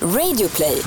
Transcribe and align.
Radioplay. 0.00 0.82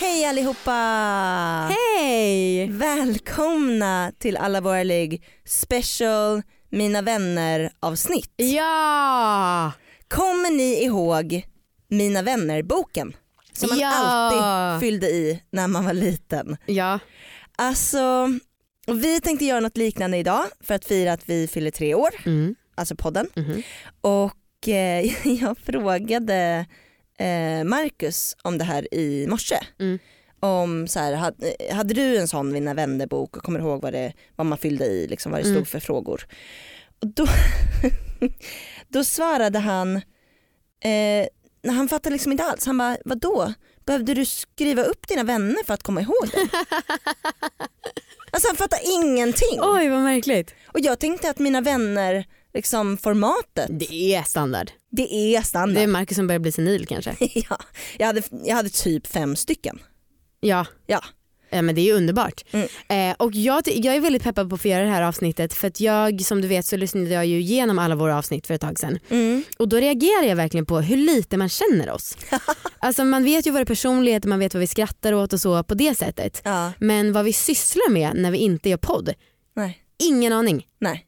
Hej 0.00 0.24
allihopa! 0.24 0.72
Hej! 1.98 2.66
Välkomna 2.68 4.12
till 4.18 4.36
alla 4.36 4.60
våra 4.60 4.82
ligg 4.82 5.24
special 5.46 6.42
Mina 6.70 7.02
vänner 7.02 7.70
avsnitt. 7.80 8.30
Ja! 8.36 9.72
Kommer 10.08 10.50
ni 10.56 10.84
ihåg 10.84 11.44
Mina 11.88 12.22
vänner-boken? 12.22 13.12
Som 13.52 13.68
man 13.68 13.78
Ja. 13.78 13.88
alltid 13.94 14.80
fyllde 14.88 15.06
i 15.10 15.42
när 15.52 15.68
man 15.68 15.84
var 15.84 15.92
liten. 15.92 16.56
Ja. 16.66 16.98
Alltså, 17.56 18.28
vi 18.86 19.20
tänkte 19.20 19.44
göra 19.44 19.60
något 19.60 19.76
liknande 19.76 20.16
idag 20.16 20.44
för 20.60 20.74
att 20.74 20.84
fira 20.84 21.12
att 21.12 21.28
vi 21.28 21.46
fyller 21.48 21.70
tre 21.70 21.94
år, 21.94 22.10
Mm. 22.26 22.54
alltså 22.74 22.96
podden. 22.96 23.26
Mhm. 23.36 23.62
Och 24.00 24.68
eh, 24.68 25.26
jag 25.42 25.58
frågade 25.58 26.66
eh, 27.18 27.64
Marcus 27.64 28.36
om 28.42 28.58
det 28.58 28.64
här 28.64 28.94
i 28.94 29.26
morse. 29.28 29.56
Mm. 29.80 29.98
Om 30.40 30.88
så 30.88 30.98
här, 31.00 31.12
hade, 31.14 31.54
hade 31.72 31.94
du 31.94 32.16
en 32.18 32.28
sån 32.28 32.52
Mina 32.52 32.74
vänner-bok 32.74 33.36
och 33.36 33.42
kommer 33.42 33.58
ihåg 33.60 33.82
vad, 33.82 33.92
det, 33.92 34.12
vad 34.36 34.46
man 34.46 34.58
fyllde 34.58 34.84
i, 34.84 35.06
liksom, 35.08 35.32
vad 35.32 35.40
det 35.40 35.44
stod 35.44 35.56
Mm. 35.56 35.66
för 35.66 35.80
frågor. 35.80 36.26
Och 37.00 37.06
då, 37.06 37.26
då 38.88 39.04
svarade 39.04 39.58
han, 39.58 39.96
eh, 40.80 41.26
han 41.72 41.88
fattade 41.88 42.12
liksom 42.12 42.32
inte 42.32 42.44
alls, 42.44 42.66
han 42.66 42.78
bara 42.78 42.96
vadå? 43.04 43.52
Behövde 43.86 44.14
du 44.14 44.24
skriva 44.24 44.82
upp 44.82 45.08
dina 45.08 45.22
vänner 45.22 45.64
för 45.66 45.74
att 45.74 45.82
komma 45.82 46.00
ihåg 46.00 46.28
dem? 46.32 46.48
alltså 48.30 48.48
han 48.48 48.56
fattar 48.56 48.78
ingenting. 49.02 49.58
Oj 49.60 49.88
vad 49.88 50.00
märkligt. 50.00 50.54
Och 50.66 50.80
jag 50.80 50.98
tänkte 50.98 51.30
att 51.30 51.38
mina 51.38 51.60
vänner, 51.60 52.24
liksom 52.54 52.96
formatet, 52.96 53.66
Det 53.70 54.14
är 54.14 54.22
standard. 54.22 54.70
det 54.90 55.14
är 55.14 55.42
standard. 55.42 55.76
Det 55.76 55.82
är 55.82 55.86
Marcus 55.86 56.16
som 56.16 56.26
börjar 56.26 56.38
bli 56.38 56.52
senil 56.52 56.86
kanske. 56.86 57.16
ja, 57.34 57.58
jag, 57.98 58.06
hade, 58.06 58.22
jag 58.44 58.56
hade 58.56 58.68
typ 58.68 59.06
fem 59.06 59.36
stycken. 59.36 59.78
Ja. 60.40 60.66
Ja. 60.86 61.04
Ja, 61.54 61.62
men 61.62 61.74
det 61.74 61.80
är 61.80 61.84
ju 61.84 61.92
underbart. 61.92 62.44
Mm. 62.52 62.68
Eh, 63.10 63.16
och 63.18 63.34
jag, 63.34 63.62
jag 63.68 63.94
är 63.96 64.00
väldigt 64.00 64.22
peppad 64.22 64.48
på 64.48 64.54
att 64.54 64.62
få 64.62 64.68
göra 64.68 64.84
det 64.84 64.90
här 64.90 65.02
avsnittet 65.02 65.54
för 65.54 65.68
att 65.68 65.80
jag 65.80 66.20
som 66.20 66.40
du 66.40 66.48
vet 66.48 66.66
så 66.66 66.76
lyssnade 66.76 67.08
jag 67.10 67.26
ju 67.26 67.40
igenom 67.40 67.78
alla 67.78 67.94
våra 67.94 68.18
avsnitt 68.18 68.46
för 68.46 68.54
ett 68.54 68.60
tag 68.60 68.78
sedan. 68.78 68.98
Mm. 69.10 69.44
Och 69.58 69.68
då 69.68 69.76
reagerar 69.76 70.22
jag 70.22 70.36
verkligen 70.36 70.66
på 70.66 70.80
hur 70.80 70.96
lite 70.96 71.36
man 71.36 71.48
känner 71.48 71.90
oss. 71.90 72.16
alltså 72.78 73.04
man 73.04 73.24
vet 73.24 73.46
ju 73.46 73.50
våra 73.50 73.64
personligheter, 73.64 74.28
man 74.28 74.38
vet 74.38 74.54
vad 74.54 74.60
vi 74.60 74.66
skrattar 74.66 75.12
åt 75.12 75.32
och 75.32 75.40
så 75.40 75.62
på 75.62 75.74
det 75.74 75.94
sättet. 75.98 76.42
Ja, 76.44 76.72
Men 76.78 77.12
vad 77.12 77.24
vi 77.24 77.32
sysslar 77.32 77.90
med 77.90 78.12
när 78.14 78.30
vi 78.30 78.38
inte 78.38 78.68
gör 78.68 78.76
podd, 78.76 79.14
nej. 79.56 79.78
ingen 79.98 80.32
aning. 80.32 80.66
nej. 80.80 81.06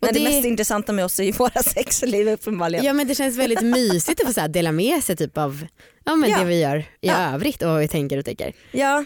Och 0.00 0.06
Men 0.06 0.14
det, 0.14 0.20
det- 0.20 0.24
mest 0.30 0.44
intressanta 0.44 0.92
med 0.92 1.04
oss 1.04 1.20
är 1.20 1.24
ju 1.24 1.32
våra 1.32 1.62
sexliv 1.64 2.28
uppenbarligen. 2.28 2.84
Ja 2.84 2.92
men 2.92 3.08
det 3.08 3.14
känns 3.14 3.36
väldigt 3.36 3.62
mysigt 3.76 4.20
att 4.20 4.26
få 4.26 4.32
så 4.40 4.46
dela 4.48 4.72
med 4.72 5.04
sig 5.04 5.16
typ 5.16 5.38
av 5.38 5.66
ja, 6.04 6.16
men 6.16 6.30
Ja. 6.30 6.38
det 6.38 6.44
vi 6.44 6.60
gör 6.60 6.76
i 6.78 6.84
Ja. 7.00 7.34
övrigt 7.34 7.62
och 7.62 7.68
vad 7.68 7.80
vi 7.80 7.88
tänker 7.88 8.18
och 8.18 8.24
tycker. 8.24 8.52
Ja. 8.72 9.04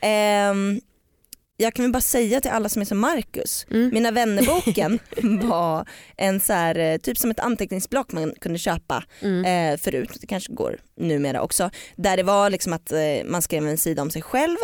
Ehm, 0.00 0.80
jag 1.56 1.74
kan 1.74 1.84
väl 1.84 1.92
bara 1.92 2.00
säga 2.00 2.40
till 2.40 2.50
alla 2.50 2.68
som 2.68 2.82
är 2.82 2.86
som 2.86 2.98
Marcus, 2.98 3.66
Mm. 3.70 3.90
Mina 3.94 4.10
vännerboken 4.10 4.98
var 5.48 5.88
en 6.16 6.40
så 6.40 6.52
här, 6.52 6.78
eh, 6.78 6.96
typ 6.96 7.18
som 7.18 7.30
ett 7.30 7.40
anteckningsblock 7.40 8.12
man 8.12 8.34
kunde 8.40 8.58
köpa 8.58 9.04
Mm. 9.22 9.44
eh, 9.74 9.78
förut, 9.80 10.10
det 10.20 10.26
kanske 10.26 10.52
går 10.52 10.76
numera 10.96 11.42
också. 11.42 11.70
Där 11.96 12.16
det 12.16 12.22
var 12.22 12.50
liksom 12.50 12.72
att 12.72 12.92
eh, 12.92 12.98
man 13.24 13.42
skrev 13.42 13.68
en 13.68 13.78
sida 13.78 14.02
om 14.02 14.10
sig 14.10 14.22
själv 14.22 14.56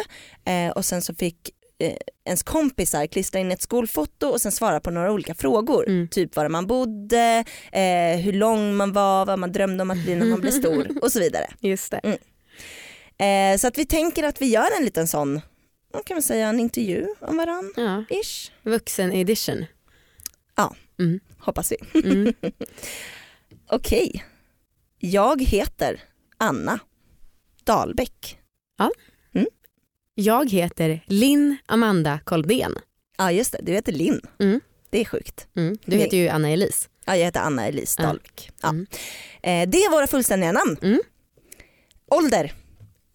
eh, 0.44 0.70
och 0.72 0.84
sen 0.84 1.02
så 1.02 1.14
fick 1.14 1.50
eh, 1.78 1.96
ens 2.24 2.42
kompisar 2.42 3.06
klistra 3.06 3.40
in 3.40 3.52
ett 3.52 3.62
skolfoto 3.62 4.26
och 4.26 4.40
sen 4.40 4.52
svara 4.52 4.80
på 4.80 4.90
några 4.90 5.12
olika 5.12 5.34
frågor. 5.34 5.88
Mm. 5.88 6.08
Typ 6.08 6.36
var 6.36 6.48
man 6.48 6.66
bodde, 6.66 7.44
eh, 7.72 8.16
hur 8.24 8.32
lång 8.32 8.74
man 8.76 8.92
var, 8.92 9.26
vad 9.26 9.38
man 9.38 9.52
drömde 9.52 9.82
om 9.82 9.90
att 9.90 10.04
bli 10.04 10.14
när 10.14 10.26
man 10.26 10.40
blev 10.40 10.50
stor 10.50 10.88
och 11.02 11.12
så 11.12 11.20
vidare. 11.20 11.46
Just 11.60 11.90
det. 11.90 12.18
Eh, 13.18 13.58
så 13.58 13.66
att 13.66 13.78
vi 13.78 13.86
tänker 13.86 14.22
att 14.24 14.42
vi 14.42 14.46
gör 14.46 14.76
en 14.78 14.84
liten 14.84 15.08
sån, 15.08 15.40
kan 16.06 16.14
man 16.14 16.22
säga, 16.22 16.48
en 16.48 16.60
intervju 16.60 17.08
om 17.20 17.36
varann. 17.36 17.72
Ja. 17.76 18.04
Ish. 18.16 18.52
Vuxen 18.62 19.12
edition. 19.12 19.64
Hoppas 21.38 21.72
vi. 21.72 22.00
Mm. 22.10 22.34
Okej. 23.70 24.24
Jag 24.98 25.42
heter 25.42 26.00
Anna 26.38 26.78
Dahlbäck. 27.64 28.38
Jag 30.18 30.50
heter 30.50 31.04
Linn 31.06 31.56
Amanda 31.66 32.20
Koldén. 32.24 32.74
Ja 33.18 33.32
just 33.32 33.52
det, 33.52 33.58
du 33.62 33.72
heter 33.72 33.92
Linn. 33.92 34.20
Mm. 34.38 34.60
Det 34.90 35.00
är 35.00 35.04
sjukt. 35.04 35.48
Mm. 35.56 35.78
Du 35.84 35.96
heter 35.96 36.16
ju 36.16 36.28
Anna 36.28 36.50
Elise. 36.50 36.88
Ja, 37.04 37.16
jag 37.16 37.24
heter 37.24 37.40
Anna 37.40 37.66
Elise 37.66 38.02
Ja. 38.02 38.06
Dahlbäck. 38.06 38.50
Ja. 38.62 38.68
Mm. 38.68 38.86
Eh, 39.42 39.68
det 39.68 39.78
är 39.84 39.90
våra 39.90 40.06
fullständiga 40.06 40.52
namn. 40.52 40.76
Mm. 40.82 41.00
Ålder. 42.06 42.52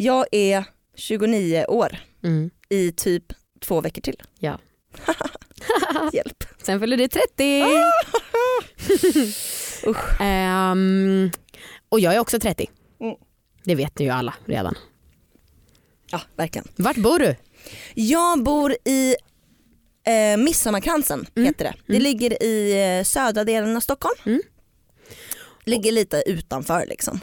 Jag 0.01 0.25
är 0.31 0.63
29 0.95 1.65
år 1.67 1.97
Mm. 2.23 2.49
i 2.69 2.91
typ 2.91 3.23
två 3.59 3.81
veckor 3.81 4.01
till. 4.01 4.21
Ja. 4.39 4.59
Hjälp. 6.13 6.43
Sen 6.61 6.79
fyller 6.79 6.97
du 6.97 7.07
30. 7.07 7.63
Usch. 9.89 10.21
Ehm, 10.21 11.31
och 11.89 11.99
jag 11.99 12.15
är 12.15 12.19
också 12.19 12.39
30. 12.39 12.69
Mm. 12.99 13.15
Det 13.63 13.75
vet 13.75 13.99
ni 13.99 14.05
ju 14.05 14.11
alla 14.11 14.33
redan. 14.45 14.75
Ja, 16.11 16.21
verkligen. 16.35 16.67
Vart 16.75 16.97
bor 16.97 17.19
du? 17.19 17.35
Jag 17.93 18.43
bor 18.43 18.75
i 18.85 19.15
eh, 20.03 20.37
Midsommarkransen 20.37 21.25
Mm. 21.35 21.45
heter 21.47 21.65
det. 21.65 21.93
Det 21.93 21.99
ligger 21.99 22.43
i 22.43 22.83
eh, 22.99 23.03
södra 23.03 23.43
delen 23.43 23.75
av 23.75 23.79
Stockholm. 23.79 24.15
Mm. 24.25 24.41
Ligger 25.65 25.91
lite 25.91 26.23
utanför 26.25 26.85
liksom. 26.85 27.19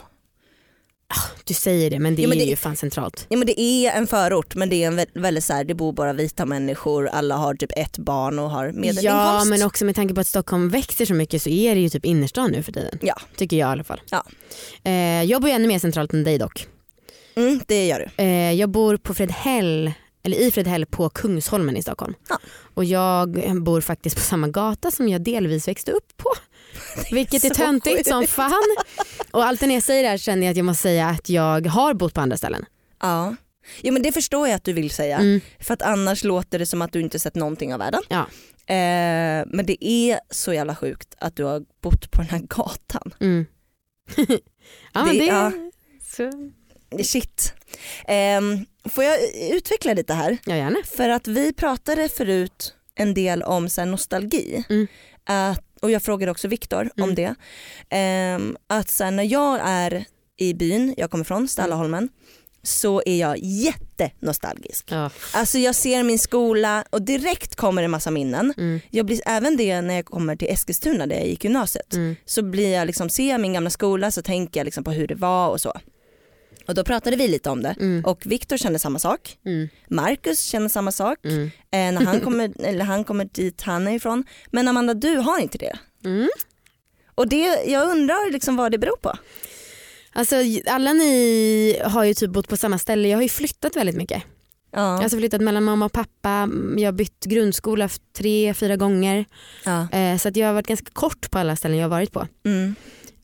Du 1.43 1.53
säger 1.53 1.89
det 1.89 1.99
men 1.99 2.15
det 2.15 2.21
Jo, 2.21 2.29
men 2.29 2.37
är 2.37 2.41
det- 2.41 2.49
ju 2.49 2.55
fan 2.55 2.75
centralt. 2.75 3.25
Ja 3.29 3.37
men 3.37 3.47
det 3.47 3.61
är 3.61 3.91
en 3.91 4.07
förort 4.07 4.55
men 4.55 4.69
det 4.69 4.83
är 4.83 4.87
en 4.87 4.99
vä- 4.99 5.21
väldigt 5.21 5.43
så 5.43 5.53
här, 5.53 5.63
det 5.63 5.73
bor 5.75 5.93
bara 5.93 6.13
vita 6.13 6.45
människor, 6.45 7.07
alla 7.07 7.35
har 7.35 7.53
typ 7.55 7.71
ett 7.75 7.97
barn 7.97 8.39
och 8.39 8.49
har 8.49 8.65
medelinkomst. 8.65 9.03
Ja 9.03 9.43
men 9.45 9.63
också 9.63 9.85
med 9.85 9.95
tanke 9.95 10.13
på 10.13 10.21
att 10.21 10.27
Stockholm 10.27 10.69
växer 10.69 11.05
så 11.05 11.13
mycket 11.13 11.41
så 11.41 11.49
är 11.49 11.75
det 11.75 11.81
ju 11.81 11.89
typ 11.89 12.05
innerstan 12.05 12.51
nu 12.51 12.63
för 12.63 12.71
tiden. 12.71 12.99
Ja. 13.01 13.15
Tycker 13.35 13.57
jag 13.57 13.69
i 13.69 13.71
alla 13.71 13.83
fall. 13.83 14.01
Ja. 14.11 14.23
Eh, 14.83 15.23
jag 15.23 15.41
bor 15.41 15.49
ju 15.49 15.55
ännu 15.55 15.67
mer 15.67 15.79
centralt 15.79 16.13
än 16.13 16.23
dig 16.23 16.37
dock. 16.37 16.67
Mm, 17.35 17.59
det 17.67 17.87
gör 17.87 17.99
du. 18.17 18.23
Eh, 18.23 18.51
jag 18.53 18.69
bor 18.69 18.97
på 18.97 19.13
Fredhäll, 19.13 19.91
eller 20.23 20.37
i 20.37 20.51
Fredhäll 20.51 20.85
på 20.85 21.09
Kungsholmen 21.09 21.77
i 21.77 21.81
Stockholm. 21.81 22.13
Ja. 22.29 22.39
Och 22.73 22.85
jag 22.85 23.29
bor 23.63 23.81
faktiskt 23.81 24.15
på 24.15 24.21
samma 24.21 24.47
gata 24.47 24.91
som 24.91 25.09
jag 25.09 25.21
delvis 25.23 25.67
växte 25.67 25.91
upp 25.91 26.17
på. 26.17 26.29
Vilket 27.11 27.43
är 27.43 27.47
så 27.49 27.55
töntigt 27.55 28.07
som 28.07 28.27
fan. 28.27 28.75
Och 29.31 29.45
alltid 29.45 29.67
när 29.67 29.75
jag 29.75 29.83
säger 29.83 30.03
det 30.03 30.09
här 30.09 30.17
känner 30.17 30.45
jag 30.45 30.51
att 30.51 30.57
jag 30.57 30.65
måste 30.65 30.81
säga 30.81 31.07
att 31.07 31.29
jag 31.29 31.67
har 31.67 31.93
bott 31.93 32.13
på 32.13 32.21
andra 32.21 32.37
ställen. 32.37 32.65
Ja. 33.01 33.35
Jo 33.81 33.93
men 33.93 34.01
det 34.01 34.11
förstår 34.11 34.47
jag 34.47 34.55
att 34.55 34.63
du 34.63 34.73
vill 34.73 34.89
säga. 34.89 35.17
Mm. 35.17 35.41
För 35.59 35.73
att 35.73 35.81
annars 35.81 36.23
låter 36.23 36.59
det 36.59 36.65
som 36.65 36.81
att 36.81 36.93
du 36.93 37.01
inte 37.01 37.19
sett 37.19 37.35
någonting 37.35 37.73
av 37.73 37.79
världen. 37.79 38.01
Ja. 38.09 38.19
Eh, 38.75 39.45
men 39.47 39.65
det 39.65 39.85
är 39.85 40.19
så 40.29 40.53
jävla 40.53 40.75
sjukt 40.75 41.15
att 41.19 41.35
du 41.35 41.43
har 41.43 41.63
bott 41.81 42.11
på 42.11 42.21
den 42.21 42.29
här 42.29 42.39
gatan. 42.39 43.13
Mm. 43.19 43.45
ja, 44.93 45.05
men 45.05 45.07
Det- 45.07 45.19
det, 45.19 45.25
ja. 45.25 45.51
Så, 46.15 46.31
Shit. 47.03 47.53
Ehm, 48.07 48.65
får 48.95 49.03
jag 49.03 49.17
utveckla 49.51 49.93
lite 49.93 50.13
här? 50.13 50.37
ja 50.45 50.55
gärna. 50.55 50.77
För 50.85 51.09
att 51.09 51.27
vi 51.27 51.53
pratade 51.53 52.09
förut 52.09 52.73
en 52.95 53.13
del 53.13 53.43
om 53.43 53.69
så 53.69 53.85
nostalgi. 53.85 54.63
Mm. 54.69 54.87
Att, 55.23 55.63
och 55.79 55.91
jag 55.91 56.03
frågade 56.03 56.31
också 56.31 56.47
Viktor 56.47 56.89
om 56.97 57.03
Mm. 57.03 57.15
det. 57.15 57.35
Ehm, 57.89 58.57
att 58.67 58.89
så 58.89 59.03
här, 59.03 59.11
när 59.11 59.23
jag 59.23 59.59
är 59.63 60.05
i 60.37 60.53
byn 60.53 60.93
jag 60.97 61.11
kommer 61.11 61.23
från, 61.23 61.47
Stallaholmen, 61.47 62.09
så 62.63 63.01
är 63.05 63.15
jag 63.19 63.37
jättenostalgisk. 63.37 64.91
Ja. 64.91 65.09
Alltså 65.33 65.57
jag 65.57 65.75
ser 65.75 66.03
min 66.03 66.19
skola 66.19 66.83
och 66.89 67.01
direkt 67.01 67.55
kommer 67.55 67.81
det 67.81 67.87
massa 67.87 68.11
minnen. 68.11 68.53
Mm. 68.57 68.79
Jag 68.89 69.05
blir 69.05 69.21
även 69.25 69.57
det 69.57 69.81
när 69.81 69.95
jag 69.95 70.05
kommer 70.05 70.35
till 70.35 70.47
Eskilstuna 70.47 71.07
där 71.07 71.15
jag 71.15 71.27
gick 71.27 71.43
gymnasiet. 71.43 71.93
Mm. 71.93 72.15
Så 72.25 72.41
blir 72.41 72.73
jag 72.73 72.87
liksom, 72.87 73.09
ser 73.09 73.29
jag 73.29 73.41
min 73.41 73.53
gamla 73.53 73.69
skola 73.69 74.11
så 74.11 74.21
tänker 74.21 74.59
jag 74.59 74.65
liksom 74.65 74.83
på 74.83 74.91
hur 74.91 75.07
det 75.07 75.15
var 75.15 75.47
och 75.49 75.61
så. 75.61 75.73
Och 76.69 76.75
då 76.75 76.83
pratade 76.83 77.15
vi 77.15 77.27
lite 77.27 77.49
om 77.49 77.63
det 77.63 77.75
Mm. 77.79 78.05
och 78.05 78.21
Viktor 78.25 78.57
kände 78.57 78.79
samma 78.79 78.99
sak. 78.99 79.37
Mm. 79.45 79.69
Marcus 79.89 80.41
känner 80.43 80.69
samma 80.69 80.91
sak 80.91 81.17
Mm. 81.25 81.43
eh, 81.45 81.51
när 81.71 82.05
han 82.05 82.19
kommer, 82.25 82.51
eller 82.63 82.85
han 82.85 83.03
kommer 83.03 83.25
dit 83.25 83.61
han 83.61 83.87
är 83.87 83.91
ifrån. 83.95 84.23
Men 84.51 84.67
Amanda 84.67 84.93
du 84.93 85.15
har 85.15 85.39
inte 85.39 85.57
det. 85.57 85.77
Mm. 86.05 86.29
Och 87.15 87.27
det, 87.27 87.63
jag 87.67 87.89
undrar 87.89 88.31
liksom 88.31 88.55
vad 88.55 88.71
det 88.71 88.77
beror 88.77 88.97
på. 88.97 89.13
Alltså 90.13 90.35
alla 90.67 90.93
ni 90.93 91.81
har 91.85 92.03
ju 92.03 92.13
typ 92.13 92.29
bott 92.31 92.47
på 92.47 92.57
samma 92.57 92.77
ställe. 92.79 93.07
Jag 93.07 93.17
har 93.17 93.23
ju 93.23 93.29
flyttat 93.29 93.75
väldigt 93.75 93.95
mycket. 93.95 94.23
Ja. 94.71 94.79
Jag 94.79 94.87
har 94.87 95.03
alltså 95.03 95.17
flyttat 95.17 95.41
mellan 95.41 95.63
mamma 95.63 95.85
och 95.85 95.91
pappa. 95.91 96.49
Jag 96.77 96.85
har 96.87 96.91
bytt 96.91 97.25
grundskola 97.25 97.89
tre, 98.17 98.53
fyra 98.53 98.75
gånger. 98.75 99.25
ja. 99.65 99.87
Eh, 99.91 100.17
så 100.17 100.27
att 100.29 100.35
jag 100.35 100.47
har 100.47 100.53
varit 100.53 100.67
ganska 100.67 100.91
kort 100.93 101.31
på 101.31 101.39
alla 101.39 101.55
ställen 101.55 101.77
jag 101.77 101.83
har 101.85 101.89
varit 101.89 102.11
på. 102.11 102.27
Mm. 102.45 102.75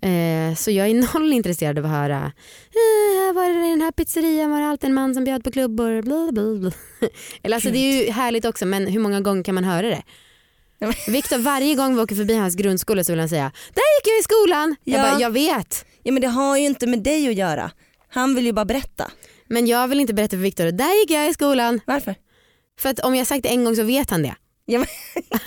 Eh, 0.06 0.56
så 0.56 0.72
jag 0.72 0.88
är 0.90 1.13
noll 1.13 1.34
intresserad 1.34 1.80
av 1.80 1.86
att 1.86 1.92
höra 1.92 2.18
eh, 2.18 3.34
var 3.36 3.50
det 3.62 3.68
i 3.68 3.69
den 3.69 3.81
här 3.81 3.92
pizzerian 3.92 4.52
var 4.52 4.62
det 4.62 4.68
alltid 4.68 4.88
en 4.90 4.94
man 4.94 5.13
som 5.13 5.24
bjöd 5.24 5.44
på 5.44 5.52
klubbor. 5.52 6.02
Bla, 6.02 6.31
bla, 6.31 6.56
bla. 6.60 6.72
Eller 7.44 7.56
alltså, 7.56 7.69
det 7.69 7.78
är 7.78 8.06
ju 8.06 8.12
härligt 8.12 8.46
också 8.46 8.66
men 8.66 8.88
hur 8.88 9.00
många 9.00 9.22
gånger 9.22 9.44
kan 9.44 9.56
man 9.56 9.63
höra 9.63 9.88
det? 9.90 10.04
Viktor 11.12 11.38
varje 11.38 11.75
gång 11.75 11.96
vi 11.96 12.02
åker 12.02 12.16
förbi 12.16 12.36
hans 12.36 12.56
grundskola 12.56 13.04
så 13.04 13.12
vill 13.12 13.19
han 13.19 13.30
säga 13.30 13.52
där 13.74 13.84
gick 14.00 14.07
jag 14.13 14.19
i 14.19 14.24
skolan. 14.24 14.75
Jag 14.84 15.00
Ja. 15.00 15.12
bara 15.12 15.22
jag 15.22 15.30
vet. 15.30 15.86
Ja 16.04 16.12
men 16.12 16.22
det 16.22 16.28
har 16.28 16.57
ju 16.57 16.66
inte 16.66 16.88
med 16.88 17.04
dig 17.04 17.28
att 17.28 17.36
göra. 17.36 17.72
Han 18.10 18.36
vill 18.36 18.46
ju 18.46 18.52
bara 18.54 18.66
berätta. 18.66 19.12
Men 19.48 19.68
jag 19.68 19.88
vill 19.88 20.00
inte 20.00 20.13
berätta 20.13 20.30
för 20.30 20.38
Viktor 20.38 20.72
där 20.72 21.00
gick 21.02 21.12
jag 21.12 21.30
i 21.30 21.34
skolan. 21.34 21.80
Varför? 21.86 22.16
För 22.80 22.90
att 22.90 23.00
om 23.00 23.16
jag 23.16 23.28
sagt 23.28 23.44
det 23.44 23.50
en 23.50 23.63
gång 23.63 23.75
så 23.75 23.84
vet 23.84 24.10
han 24.10 24.24
det. 24.24 24.36
Ja, 24.67 24.85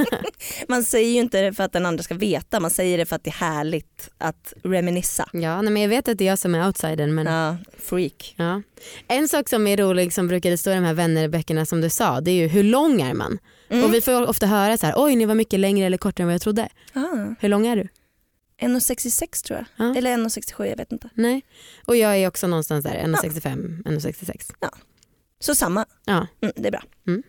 man 0.69 0.85
säger 0.85 1.13
ju 1.13 1.19
inte 1.21 1.41
det 1.41 1.53
för 1.53 1.65
att 1.65 1.73
den 1.73 1.87
andra 1.87 2.03
ska 2.03 2.15
veta, 2.15 2.61
man 2.61 2.71
säger 2.71 2.99
det 2.99 3.07
för 3.07 3.17
att 3.17 3.25
det 3.25 3.31
är 3.31 3.35
härligt 3.35 4.11
att 4.19 4.53
reminissa. 4.63 5.29
Ja 5.33 5.63
nej, 5.63 5.73
men 5.73 5.83
jag 5.83 5.89
vet 5.89 6.09
att 6.09 6.19
det 6.19 6.25
är 6.25 6.29
jag 6.29 6.39
som 6.39 6.55
är 6.55 6.67
outsidern 6.67 7.15
men 7.15 7.27
Ja, 7.27 7.57
freak. 7.79 8.35
Ja. 8.37 8.63
En 9.09 9.29
sak 9.29 9.49
som 9.49 9.67
är 9.67 9.77
rolig 9.77 10.13
som 10.13 10.29
brukade 10.29 10.59
stå 10.59 10.71
i 10.71 10.75
de 10.75 10.85
här 10.85 10.95
vännerböckerna 10.95 11.67
som 11.67 11.81
du 11.81 11.91
sa 11.91 12.21
det 12.21 12.31
är 12.31 12.35
ju 12.35 12.47
hur 12.49 12.63
lång 12.63 13.03
är 13.03 13.15
man? 13.15 13.39
Mm. 13.69 13.85
Och 13.85 13.95
vi 13.95 14.01
får 14.01 14.27
ofta 14.27 14.47
höra 14.47 14.77
så 14.77 14.87
här, 14.87 14.95
oj 14.97 15.17
ni 15.17 15.25
var 15.27 15.35
mycket 15.35 15.61
längre 15.61 15.87
eller 15.87 15.99
kortare 15.99 16.23
än 16.23 16.27
vad 16.27 16.35
jag 16.35 16.43
trodde. 16.43 16.69
Ah, 16.93 17.35
Hur 17.41 17.49
lång 17.49 17.67
är 17.67 17.77
du? 17.77 17.89
1,66 18.61 19.45
tror 19.47 19.59
jag. 19.59 19.89
Ja. 19.89 19.97
Eller 19.97 20.17
1,67 20.17 20.67
jag 20.67 20.77
vet 20.77 20.93
inte. 20.93 21.09
Nej. 21.15 21.43
Och 21.87 21.97
jag 21.97 22.17
är 22.17 22.29
också 22.29 22.47
någonstans 22.47 22.85
där 22.85 22.95
1,65, 22.95 23.83
1,66. 23.83 24.53
Så 25.41 25.55
samma. 25.55 25.87
Ja. 26.05 26.27
Mm, 26.41 26.53
det 26.57 26.69
är 26.69 26.73
bra. 26.73 26.83
Mm. 27.07 27.23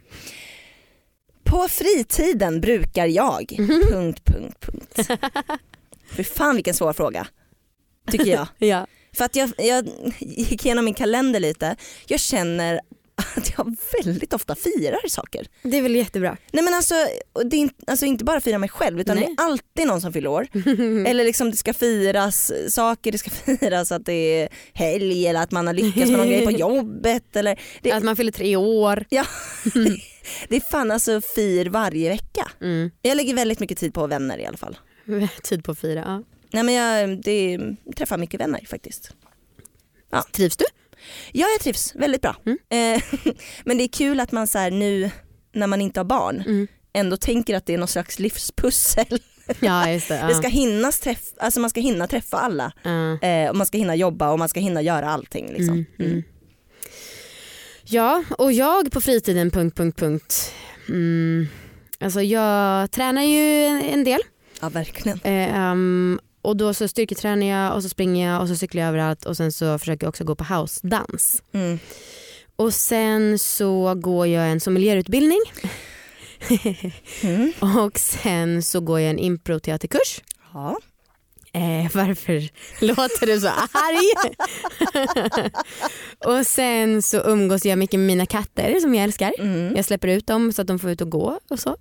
På 1.49 1.67
fritiden 1.67 2.61
brukar 2.61 3.05
jag... 3.05 3.55
Mhm. 3.59 3.83
Punkt, 3.89 4.21
punkt, 4.25 4.57
punkt. 4.59 4.95
För 6.15 6.23
fan 6.23 6.55
vilken 6.55 6.73
svår 6.73 6.93
fråga. 6.93 7.27
Tycker 8.11 8.25
jag. 8.25 8.47
ja. 8.69 8.87
För 9.17 9.25
att 9.25 9.35
jag, 9.35 9.51
jag 9.57 9.89
gick 10.19 10.65
igenom 10.65 10.85
min 10.85 10.93
kalender 10.93 11.39
lite. 11.39 11.75
Jag 12.07 12.19
känner 12.19 12.81
att 13.35 13.53
jag 13.57 13.75
väldigt 14.03 14.33
ofta 14.33 14.55
firar 14.55 15.07
saker. 15.07 15.47
Det 15.63 15.77
är 15.77 15.81
väl 15.81 15.95
jättebra. 15.95 16.37
Nej 16.51 16.63
men 16.63 16.73
alltså, 16.73 16.93
det 17.45 17.55
är 17.55 17.59
inte, 17.59 17.75
alltså 17.87 18.05
inte 18.05 18.23
bara 18.23 18.41
fira 18.41 18.57
mig 18.57 18.69
själv 18.69 18.99
utan 18.99 19.15
Nej. 19.17 19.25
det 19.25 19.41
är 19.41 19.45
alltid 19.45 19.87
någon 19.87 20.01
som 20.01 20.13
fyller 20.13 20.29
år. 20.29 20.47
Eller 21.07 21.23
liksom 21.23 21.51
det 21.51 21.57
ska 21.57 21.73
firas 21.73 22.51
saker, 22.69 23.11
det 23.11 23.17
ska 23.17 23.29
firas 23.59 23.91
att 23.91 24.05
det 24.05 24.13
är 24.13 24.49
helg 24.73 25.27
eller 25.27 25.41
att 25.41 25.51
man 25.51 25.67
har 25.67 25.73
lyckats 25.73 26.11
med 26.11 26.19
någon 26.19 26.27
grej 26.27 26.45
på 26.45 26.51
jobbet. 26.51 27.35
Eller, 27.35 27.59
det, 27.81 27.91
Att 27.91 28.03
man 28.03 28.15
fyller 28.15 28.31
tre 28.31 28.55
år. 28.55 29.05
ja, 29.09 29.25
det, 29.73 30.01
det 30.49 30.55
är 30.55 30.71
fan 30.71 30.91
alltså 30.91 31.21
fir 31.35 31.65
varje 31.65 32.09
vecka. 32.09 32.51
Mm. 32.61 32.91
Jag 33.01 33.17
lägger 33.17 33.33
väldigt 33.33 33.59
mycket 33.59 33.77
tid 33.77 33.93
på 33.93 34.07
vänner 34.07 34.37
i 34.37 34.45
alla 34.45 34.57
fall. 34.57 34.77
Tid 35.43 35.63
på 35.63 35.75
fyra. 35.75 36.03
Ja. 36.05 36.23
Nej 36.51 36.63
men 36.63 36.75
jag 36.75 37.21
det, 37.23 37.59
träffar 37.95 38.17
mycket 38.17 38.39
vänner 38.39 38.65
faktiskt. 38.67 39.11
Trivs 40.31 40.57
du? 40.57 40.65
Ja 41.31 41.47
jag 41.47 41.59
trivs 41.61 41.95
väldigt 41.95 42.21
bra. 42.21 42.35
Mm. 42.45 42.57
Eh, 42.69 43.03
men 43.65 43.77
det 43.77 43.83
är 43.83 43.87
kul 43.87 44.19
att 44.19 44.31
man 44.31 44.47
så 44.47 44.57
här, 44.57 44.71
nu 44.71 45.09
när 45.53 45.67
man 45.67 45.81
inte 45.81 45.99
har 45.99 46.05
barn 46.05 46.43
Mm. 46.47 46.67
ändå 46.93 47.17
tänker 47.17 47.55
att 47.55 47.65
det 47.65 47.73
är 47.73 47.77
någon 47.77 47.87
slags 47.87 48.19
livspussel. 48.19 49.05
Ja 49.59 49.85
det. 50.07 50.09
Ja. 50.09 50.27
Det 50.27 50.33
ska 50.35 50.47
hinnas 50.47 50.99
träff, 50.99 51.21
alltså 51.37 51.59
man 51.59 51.69
ska 51.69 51.79
hinna 51.81 52.07
träffa 52.07 52.37
alla 52.37 52.71
eh, 53.21 53.49
och 53.49 53.55
man 53.55 53.65
ska 53.67 53.77
hinna 53.77 53.95
jobba 53.95 54.31
och 54.31 54.39
man 54.39 54.49
ska 54.49 54.59
hinna 54.59 54.81
göra 54.81 55.09
allting. 55.09 55.47
Liksom. 55.47 55.69
Mm, 55.69 55.85
mm. 56.11 56.23
Ja, 57.83 58.23
och 58.37 58.51
jag 58.51 58.91
på 58.91 59.01
fritiden... 59.01 59.51
Punkt, 59.51 59.77
punkt, 59.77 59.99
punkt. 59.99 60.53
Mm. 60.89 61.47
Alltså 61.99 62.21
jag 62.21 62.91
tränar 62.91 63.21
ju 63.21 63.65
en, 63.65 63.81
en 63.81 64.03
del. 64.03 64.19
Ja 64.61 64.69
verkligen. 64.69 65.19
Eh, 65.23 65.55
ehm, 65.57 66.19
och 66.41 66.57
då 66.57 66.73
så 66.73 66.87
styrketränar 66.87 67.45
jag 67.45 67.75
och 67.75 67.83
så 67.83 67.89
springer 67.89 68.31
jag 68.31 68.41
och 68.41 68.47
så 68.47 68.55
cyklar 68.55 68.81
jag 68.81 68.89
överallt 68.89 69.25
och 69.25 69.37
sen 69.37 69.51
så 69.51 69.79
försöker 69.79 70.05
jag 70.05 70.09
också 70.09 70.23
gå 70.23 70.35
på 70.35 70.43
house-dans. 70.43 71.43
Mm. 71.53 71.79
Och 72.55 72.73
sen 72.73 73.39
så 73.39 73.95
går 73.95 74.27
jag 74.27 74.51
en 74.51 74.59
sommelierutbildning 74.59 75.39
Mm. 77.23 77.53
och 77.85 77.99
sen 77.99 78.63
så 78.63 78.79
går 78.79 78.99
jag 78.99 79.09
en 79.09 79.19
improteaterkurs. 79.19 80.21
Ja. 80.53 80.79
Eh, 81.53 81.91
varför 81.93 82.49
låter 82.85 83.25
du 83.25 83.39
så 83.39 83.47
arg? 83.71 84.11
och 86.39 86.45
sen 86.45 87.01
så 87.01 87.17
umgås 87.17 87.65
jag 87.65 87.77
mycket 87.77 87.99
med 87.99 88.07
mina 88.07 88.25
katter 88.25 88.79
som 88.79 88.95
jag 88.95 89.03
älskar. 89.03 89.33
Mm. 89.39 89.75
Jag 89.75 89.85
släpper 89.85 90.07
ut 90.07 90.27
dem 90.27 90.53
så 90.53 90.61
att 90.61 90.67
de 90.67 90.79
får 90.79 90.89
ut 90.89 91.01
och 91.01 91.09
gå 91.09 91.39
och 91.49 91.59
så. 91.59 91.77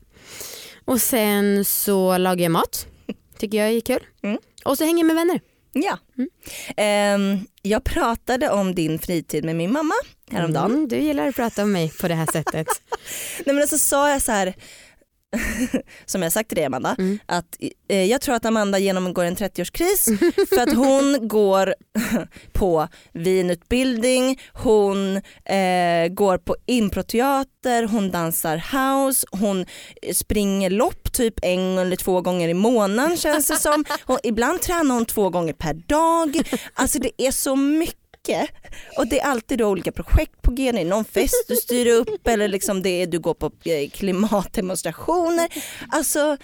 Och 0.84 1.00
sen 1.00 1.64
så 1.64 2.18
lagar 2.18 2.42
jag 2.42 2.52
mat. 2.52 2.86
Tycker 3.38 3.58
jag 3.58 3.70
är 3.70 3.80
kul. 3.80 4.06
Mm. 4.22 4.38
Och 4.64 4.78
så 4.78 4.84
hänger 4.84 4.98
jag 4.98 5.06
med 5.06 5.16
vänner. 5.16 5.40
ja. 5.72 5.98
Mm. 6.18 6.30
Ehm, 6.76 7.46
jag 7.62 7.84
pratade 7.84 8.50
om 8.50 8.74
din 8.74 8.98
fritid 8.98 9.44
med 9.44 9.56
min 9.56 9.72
mamma 9.72 9.94
häromdagen. 10.30 10.70
Mm, 10.70 10.88
du 10.88 10.96
gillar 10.96 11.28
att 11.28 11.36
prata 11.36 11.62
om 11.62 11.72
mig 11.72 11.92
på 12.00 12.08
det 12.08 12.14
här 12.14 12.26
sättet. 12.32 12.66
Nej 13.46 13.54
men 13.54 13.68
så 13.68 13.78
sa 13.78 14.10
jag 14.10 14.22
så 14.22 14.32
här 14.32 14.54
som 16.06 16.22
jag 16.22 16.32
sagt 16.32 16.48
till 16.48 16.56
dig 16.56 16.64
Amanda, 16.64 16.94
Mm. 16.98 17.18
att 17.26 17.56
eh, 17.88 18.04
jag 18.04 18.20
tror 18.20 18.34
att 18.34 18.44
Amanda 18.44 18.78
genomgår 18.78 19.24
en 19.24 19.36
30-årskris 19.36 20.18
för 20.48 20.60
att 20.62 20.72
hon 20.76 21.28
går 21.28 21.74
på 22.52 22.88
vinutbildning, 23.12 24.40
hon 24.52 25.16
eh, 25.44 26.08
går 26.10 26.38
på 26.38 26.56
improteater, 26.66 27.86
hon 27.86 28.10
dansar 28.10 28.56
house, 28.56 29.26
hon 29.30 29.66
springer 30.12 30.70
lopp 30.70 31.12
typ 31.12 31.34
en 31.42 31.78
eller 31.78 31.96
två 31.96 32.20
gånger 32.20 32.48
i 32.48 32.54
månaden 32.54 33.16
känns 33.16 33.46
det 33.46 33.56
som. 33.56 33.84
Hon, 34.04 34.18
ibland 34.22 34.62
tränar 34.62 34.94
hon 34.94 35.06
två 35.06 35.30
gånger 35.30 35.52
per 35.52 35.74
dag. 35.74 36.40
Alltså 36.74 36.98
det 36.98 37.22
är 37.22 37.30
så 37.30 37.56
mycket 37.56 37.98
och 38.96 39.06
det 39.06 39.20
är 39.20 39.26
alltid 39.26 39.62
olika 39.62 39.92
projekt 39.92 40.42
på 40.42 40.50
g, 40.50 40.72
det 40.72 40.80
är 40.80 40.84
någon 40.84 41.04
fest 41.04 41.44
du 41.48 41.56
styr 41.56 41.86
upp 41.86 42.26
eller 42.28 42.48
liksom 42.48 42.82
det 42.82 43.02
är, 43.02 43.06
du 43.06 43.18
går 43.18 43.34
på 43.34 43.46
eh, 43.64 43.90
klimatdemonstrationer. 43.90 45.48
Alltså, 45.88 46.36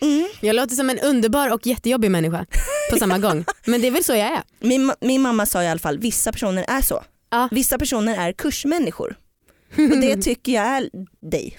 mm, 0.00 0.28
Jag 0.40 0.56
låter 0.56 0.74
som 0.76 0.90
en 0.90 0.98
underbar 0.98 1.52
och 1.54 1.66
jättejobbig 1.66 2.10
människa 2.10 2.46
på 2.90 2.96
samma 2.98 3.18
gång. 3.26 3.44
Men 3.64 3.80
det 3.80 3.86
är 3.86 3.90
väl 3.90 4.04
så 4.04 4.12
jag 4.12 4.26
är. 4.26 4.42
min, 4.60 4.92
min 5.00 5.22
mamma 5.22 5.46
sa 5.46 5.62
i 5.62 5.68
alla 5.68 5.80
fall, 5.80 5.98
vissa 5.98 6.32
personer 6.32 6.64
är 6.68 6.82
så. 6.82 7.04
Ja. 7.30 7.48
Vissa 7.50 7.78
personer 7.78 8.16
är 8.28 8.32
kursmänniskor. 8.32 9.16
Och 9.92 9.98
det 10.00 10.16
tycker 10.16 10.52
jag 10.52 10.64
är 10.64 10.90
dig. 11.30 11.58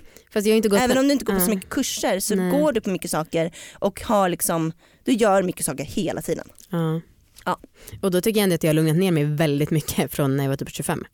Även 0.80 0.98
om 0.98 1.07
du 1.07 1.13
inte 1.13 1.25
går 1.25 1.33
på 1.33 1.39
så 1.39 1.50
mycket 1.50 1.69
kurser 1.69 2.19
så 2.19 2.36
Nej. 2.36 2.51
går 2.51 2.71
du 2.74 2.81
på 2.81 2.89
mycket 2.89 3.12
saker 3.12 3.51
och 3.74 4.01
har 4.01 4.30
liksom, 4.30 4.71
du 5.04 5.12
gör 5.13 5.44
mycket 5.44 5.66
saker 5.66 5.83
hela 5.83 6.21
tiden. 6.21 6.48
Ja. 6.69 7.01
Ja. 7.46 7.60
Och 8.02 8.12
då 8.12 8.22
tycker 8.22 8.40
jag 8.40 8.44
ändå 8.44 8.56
att 8.56 8.64
jag 8.64 8.70
har 8.70 8.74
lugnat 8.74 8.96
ner 8.96 9.12
mig 9.12 9.24
väldigt 9.24 9.72
mycket 9.72 10.12
från 10.16 10.38
när 10.38 10.44
jag 10.44 10.50
var 10.50 10.58
typ 10.58 10.70
25. 10.70 11.06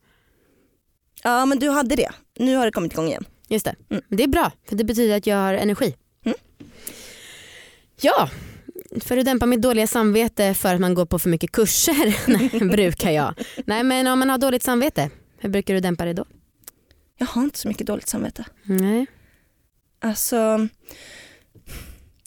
Ja 1.24 1.46
men 1.46 1.60
du 1.60 1.70
hade 1.70 1.96
det, 1.96 2.10
nu 2.40 2.56
har 2.56 2.66
det 2.66 2.72
kommit 2.72 2.94
igång 2.94 3.08
igen. 3.08 3.26
Just 3.48 3.66
det. 3.66 3.76
Mm. 3.90 4.04
Det 4.10 4.24
är 4.24 4.28
bra 4.28 4.52
för 4.70 4.76
det 4.76 4.84
betyder 4.84 5.18
att 5.18 5.28
jag 5.28 5.38
har 5.38 5.54
energi. 5.54 5.96
Mm. 6.26 6.38
Ja, 8.02 8.30
för 9.02 9.18
att 9.18 9.26
dämpa 9.26 9.46
mitt 9.46 9.62
dåliga 9.62 9.88
samvete 9.88 10.54
för 10.54 10.76
att 10.76 10.82
man 10.82 10.94
går 10.94 11.06
på 11.06 11.20
för 11.20 11.30
mycket 11.30 11.52
kurser 11.52 12.18
Nej, 12.28 12.70
brukar 12.70 13.12
jag. 13.12 13.34
Nej 13.66 13.84
men 13.84 14.08
om 14.08 14.20
man 14.20 14.30
har 14.30 14.38
dåligt 14.38 14.64
samvete, 14.64 15.10
hur 15.38 15.50
brukar 15.50 15.74
du 15.74 15.80
dämpa 15.80 16.06
det 16.06 16.14
då? 16.14 16.26
Jag 17.18 17.28
har 17.28 17.44
inte 17.44 17.60
så 17.60 17.68
mycket 17.68 17.88
dåligt 17.88 18.08
samvete. 18.08 18.46
Nej. 18.64 19.06
Alltså, 20.00 20.68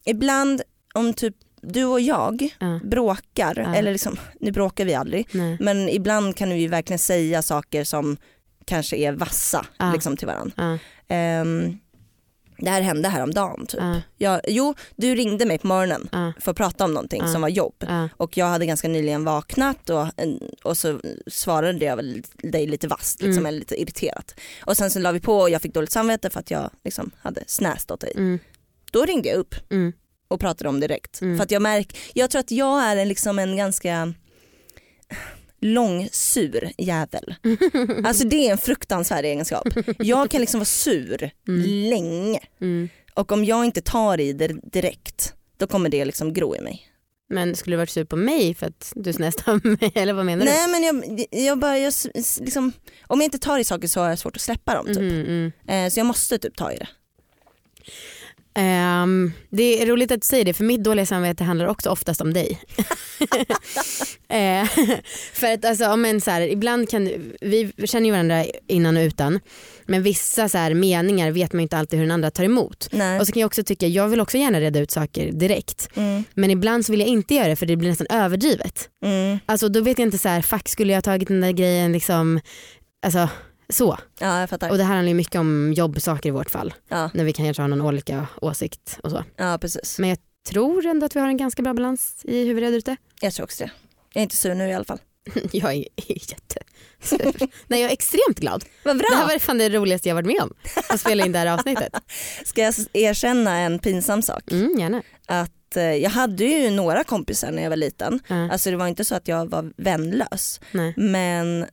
ibland 0.04 0.62
om 0.94 1.14
typ 1.14 1.34
du 1.62 1.84
och 1.84 2.00
jag 2.00 2.48
Ja. 2.60 2.80
bråkar, 2.84 3.54
Ja. 3.66 3.74
eller 3.74 3.92
liksom, 3.92 4.16
nu 4.40 4.50
bråkar 4.52 4.84
vi 4.84 4.94
aldrig, 4.94 5.28
Nej. 5.32 5.56
men 5.60 5.88
ibland 5.88 6.36
kan 6.36 6.50
vi 6.50 6.66
verkligen 6.66 6.98
säga 6.98 7.42
saker 7.42 7.84
som 7.84 8.16
kanske 8.64 8.96
är 8.96 9.12
vassa 9.12 9.66
Ja. 9.78 9.92
liksom, 9.92 10.16
till 10.16 10.26
varandra. 10.26 10.52
Ja. 10.56 10.78
Ehm, 11.14 11.78
det 12.60 12.70
här 12.70 12.80
hände 12.82 13.08
häromdagen 13.08 13.66
typ. 13.66 13.80
Ja. 13.80 14.00
Jag, 14.16 14.40
jo, 14.48 14.74
du 14.96 15.14
ringde 15.14 15.46
mig 15.46 15.58
på 15.58 15.66
morgonen 15.66 16.08
Ja. 16.12 16.32
för 16.40 16.50
att 16.50 16.56
prata 16.56 16.84
om 16.84 16.94
någonting 16.94 17.22
Ja. 17.24 17.32
som 17.32 17.40
var 17.42 17.48
jobb. 17.48 17.84
Och 18.16 18.36
jag 18.36 18.46
hade 18.46 18.66
ganska 18.66 18.88
nyligen 18.88 19.24
vaknat 19.24 19.90
och, 19.90 20.06
och 20.62 20.76
så 20.78 21.00
svarade 21.26 21.84
jag 21.84 21.96
väl 21.96 22.22
dig 22.42 22.66
lite 22.66 22.88
vasst, 22.88 23.22
liksom, 23.22 23.46
Mm. 23.46 23.54
lite 23.58 23.80
irriterat. 23.80 24.34
Och 24.64 24.76
sen 24.76 24.90
så 24.90 24.98
la 24.98 25.12
vi 25.12 25.20
på 25.20 25.38
och 25.38 25.50
jag 25.50 25.62
fick 25.62 25.74
dåligt 25.74 25.92
samvete 25.92 26.30
för 26.30 26.40
att 26.40 26.50
jag 26.50 26.70
liksom 26.84 27.10
hade 27.22 27.44
snäst 27.46 27.90
åt 27.90 28.00
dig. 28.00 28.12
Mm. 28.16 28.38
Då 28.90 29.04
ringde 29.04 29.28
jag 29.28 29.36
upp 29.38 29.54
Mm. 29.70 29.92
Och 30.28 30.40
pratade 30.40 30.68
om 30.68 30.80
direkt. 30.80 31.20
Mm. 31.20 31.36
För 31.36 31.44
att 31.44 31.50
jag 31.50 31.62
märk, 31.62 31.98
jag 32.14 32.30
tror 32.30 32.40
att 32.40 32.50
jag 32.50 32.82
är 32.84 32.96
en, 32.96 33.08
liksom 33.08 33.38
en 33.38 33.56
ganska 33.56 34.14
långsur 35.60 36.72
jävel. 36.78 37.34
Alltså 38.04 38.24
det 38.28 38.36
är 38.48 38.52
en 38.52 38.58
fruktansvärd 38.58 39.24
egenskap. 39.24 39.68
Jag 39.98 40.30
kan 40.30 40.40
liksom 40.40 40.60
vara 40.60 40.64
sur 40.64 41.30
Mm. 41.48 41.90
länge 41.90 42.40
Mm. 42.60 42.88
och 43.14 43.32
om 43.32 43.44
jag 43.44 43.64
inte 43.64 43.80
tar 43.80 44.20
i 44.20 44.32
det 44.32 44.48
direkt 44.72 45.34
då 45.56 45.66
kommer 45.66 45.88
det 45.90 46.04
liksom 46.04 46.32
gro 46.32 46.56
i 46.56 46.60
mig. 46.60 46.84
Men 47.30 47.56
skulle 47.56 47.74
du 47.74 47.78
varit 47.78 47.90
sur 47.90 48.04
på 48.04 48.16
mig 48.16 48.54
för 48.54 48.66
att 48.66 48.92
du 48.96 49.12
snäste 49.12 49.50
av 49.50 49.60
mig 49.66 49.92
eller 49.94 50.12
vad 50.12 50.26
menar 50.26 50.46
du? 50.46 50.50
Nej 50.52 50.68
men 50.68 50.82
jag, 50.82 51.24
jag 51.30 51.58
bara, 51.58 51.78
jag, 51.78 51.92
liksom, 52.40 52.72
om 53.06 53.20
jag 53.20 53.24
inte 53.26 53.38
tar 53.38 53.58
i 53.58 53.64
saker 53.64 53.88
så 53.88 54.00
har 54.00 54.08
jag 54.08 54.18
svårt 54.18 54.36
att 54.36 54.42
släppa 54.42 54.74
dem 54.74 54.86
typ. 54.86 54.96
Mhm, 54.98 55.24
mm. 55.26 55.52
Eh, 55.68 55.90
så 55.90 56.00
jag 56.00 56.06
måste 56.06 56.38
typ 56.38 56.56
ta 56.56 56.72
i 56.72 56.76
det. 56.76 56.88
Ehm, 58.54 59.32
det 59.50 59.82
är 59.82 59.86
roligt 59.86 60.10
att 60.10 60.20
du 60.20 60.26
säger 60.26 60.44
det 60.44 60.52
för 60.52 60.64
mitt 60.64 60.84
dåliga 60.84 61.06
samvete 61.06 61.44
handlar 61.44 61.66
också 61.66 61.90
oftast 61.90 62.20
om 62.20 62.32
dig. 62.32 62.60
Eh, 64.30 64.64
för 65.32 65.52
att 65.52 65.64
alltså, 65.64 65.96
men 65.96 66.20
så 66.20 66.30
här, 66.30 66.40
ibland 66.40 66.88
kan, 66.90 67.32
vi 67.40 67.72
känner 67.84 68.06
ju 68.06 68.12
varandra 68.12 68.44
innan 68.66 68.96
och 68.96 69.00
utan 69.00 69.40
men 69.86 70.02
vissa 70.02 70.48
så 70.48 70.58
här, 70.58 70.74
meningar 70.74 71.30
vet 71.30 71.52
man 71.52 71.60
ju 71.60 71.62
inte 71.62 71.76
alltid 71.78 71.98
hur 71.98 72.06
den 72.06 72.14
andra 72.14 72.30
tar 72.30 72.44
emot. 72.44 72.88
Nej. 72.92 73.20
Och 73.20 73.26
så 73.26 73.32
kan 73.32 73.40
jag 73.40 73.46
också 73.46 73.62
tycka, 73.62 73.86
jag 73.86 74.08
vill 74.08 74.20
också 74.20 74.38
gärna 74.38 74.60
reda 74.60 74.80
ut 74.80 74.90
saker 74.90 75.32
direkt 75.32 75.88
Mm, 75.94 76.24
men 76.34 76.50
ibland 76.50 76.86
så 76.86 76.92
vill 76.92 77.00
jag 77.00 77.08
inte 77.08 77.34
göra 77.34 77.48
det 77.48 77.56
för 77.56 77.66
det 77.66 77.76
blir 77.76 77.88
nästan 77.88 78.06
överdrivet. 78.10 78.88
mm. 79.04 79.38
Alltså 79.46 79.68
då 79.68 79.80
vet 79.80 79.98
jag 79.98 80.06
inte 80.06 80.18
så 80.18 80.28
här, 80.28 80.42
fuck 80.42 80.68
skulle 80.68 80.92
jag 80.92 81.04
tagit 81.04 81.28
den 81.28 81.40
där 81.40 81.52
grejen 81.52 81.92
liksom, 81.92 82.40
alltså 83.06 83.28
så. 83.72 83.98
Ja 84.18 84.40
jag 84.40 84.50
fattar. 84.50 84.70
Och 84.70 84.76
det 84.78 84.84
här 84.84 84.94
handlar 84.94 85.08
ju 85.08 85.14
mycket 85.14 85.34
om 85.40 85.72
jobbsaker 85.76 86.28
i 86.28 86.32
vårt 86.32 86.50
fall. 86.50 86.74
Ja, 86.88 87.10
När 87.14 87.24
vi 87.24 87.32
kan 87.32 87.44
kanske 87.44 87.62
ha 87.62 87.66
någon 87.66 87.80
olika 87.80 88.26
åsikt 88.42 88.98
och 89.02 89.10
så. 89.10 89.24
ja 89.36 89.58
precis. 89.60 89.98
Men 89.98 90.08
jag 90.08 90.18
tror 90.48 90.86
ändå 90.86 91.06
att 91.06 91.16
vi 91.16 91.20
har 91.20 91.28
en 91.28 91.36
ganska 91.36 91.62
bra 91.62 91.74
balans 91.74 92.20
i 92.24 92.44
hur 92.46 92.54
vi 92.54 92.60
reder 92.60 92.78
ut 92.78 92.86
det. 92.86 92.96
Jag 93.20 93.32
tror 93.34 93.44
också 93.44 93.64
det. 93.64 93.70
Jag 94.12 94.20
är 94.20 94.22
inte 94.22 94.36
sur 94.36 94.54
nu 94.54 94.68
i 94.68 94.74
alla 94.74 94.84
fall. 94.84 94.98
Jag 95.52 95.72
är 95.74 95.84
jättesur. 95.96 97.48
Nej 97.66 97.80
jag 97.80 97.88
är 97.90 97.92
extremt 97.92 98.38
glad. 98.40 98.64
Vad 98.84 98.98
Det 98.98 99.04
här 99.10 99.16
bra! 99.26 99.26
var 99.32 99.38
fan 99.38 99.58
det 99.58 99.68
roligaste 99.68 100.08
jag 100.08 100.14
varit 100.14 100.26
med 100.26 100.40
om. 100.42 100.52
Att 100.88 101.00
spela 101.00 101.26
in 101.26 101.32
det 101.32 101.38
här 101.38 101.46
avsnittet. 101.46 101.92
Ska 102.44 102.62
jag 102.62 102.74
erkänna 102.92 103.56
en 103.58 103.78
pinsam 103.78 104.22
sak? 104.22 104.52
Mm, 104.52 104.74
gärna. 104.78 105.02
Att 105.26 105.76
eh, 105.76 105.82
jag 105.82 106.10
hade 106.10 106.44
ju 106.44 106.70
några 106.70 107.04
kompisar 107.04 107.50
när 107.50 107.62
jag 107.62 107.70
var 107.70 107.76
liten. 107.76 108.20
Ja, 108.28 108.50
Alltså 108.52 108.70
det 108.70 108.76
var 108.76 108.86
inte 108.88 109.04
så 109.04 109.14
att 109.14 109.28
jag 109.28 109.50
var 109.50 109.72
vänlös. 109.76 110.60
nej. 110.72 110.94
Men 110.96 111.66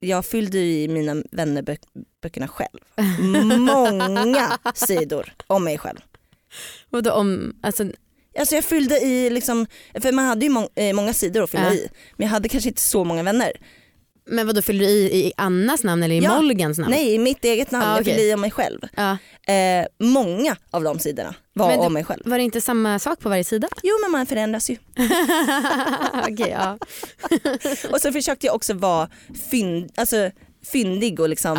jag 0.00 0.26
fyllde 0.26 0.58
i 0.58 0.88
mina 0.88 1.22
vännerböckerna 1.32 2.48
själv. 2.48 2.78
Många 3.58 4.58
sidor 4.74 5.32
om 5.46 5.64
mig 5.64 5.78
själv. 5.78 5.98
Och 6.90 7.02
då 7.02 7.12
om, 7.12 7.56
alltså, 7.62 7.84
Alltså 8.38 8.54
jag 8.54 8.64
fyllde 8.64 8.98
i, 9.00 9.30
liksom, 9.30 9.66
för 10.00 10.12
man 10.12 10.24
hade 10.26 10.46
ju 10.46 10.50
må- 10.50 10.68
eh, 10.74 10.92
många 10.94 11.12
sidor 11.12 11.42
att 11.42 11.50
fylla 11.50 11.64
Ja. 11.64 11.72
i. 11.74 11.88
Men 12.16 12.26
jag 12.26 12.32
hade 12.32 12.48
kanske 12.48 12.68
inte 12.68 12.80
så 12.80 13.04
många 13.04 13.22
vänner. 13.22 13.52
Men 14.26 14.46
vad 14.46 14.54
då 14.54 14.62
fyller 14.62 14.84
du 14.84 14.90
i, 14.90 15.26
i 15.26 15.32
Annas 15.36 15.84
namn 15.84 16.02
eller 16.02 16.14
i 16.14 16.18
Ja. 16.18 16.34
Molgans 16.40 16.78
namn? 16.78 16.90
Nej, 16.90 17.14
i 17.14 17.18
mitt 17.18 17.44
eget 17.44 17.70
namn. 17.70 17.84
Ja, 17.84 17.90
Jag 17.92 18.00
okej. 18.00 18.14
fyllde 18.14 18.28
i 18.30 18.34
om 18.34 18.40
mig 18.40 18.50
själv. 18.50 18.80
Ja. 18.96 19.16
Eh, 19.54 19.86
många 20.00 20.56
av 20.70 20.82
de 20.84 20.98
sidorna 20.98 21.34
var 21.52 21.68
Men 21.68 21.78
om 21.80 21.92
mig 21.92 22.04
själv. 22.04 22.22
Var 22.24 22.38
det 22.38 22.44
inte 22.44 22.60
samma 22.60 22.98
sak 22.98 23.20
på 23.20 23.28
varje 23.28 23.44
sida? 23.44 23.68
Jo 23.82 23.94
men 24.02 24.10
man 24.10 24.26
förändras 24.26 24.70
ju. 24.70 24.76
Okej, 26.32 26.50
ja. 26.50 26.78
Och 27.92 28.00
så 28.00 28.12
försökte 28.12 28.46
jag 28.46 28.54
också 28.54 28.74
vara 28.74 29.08
fynd, 29.50 29.90
alltså, 29.94 30.30
fyndig 30.72 31.20
och 31.20 31.28
liksom 31.28 31.54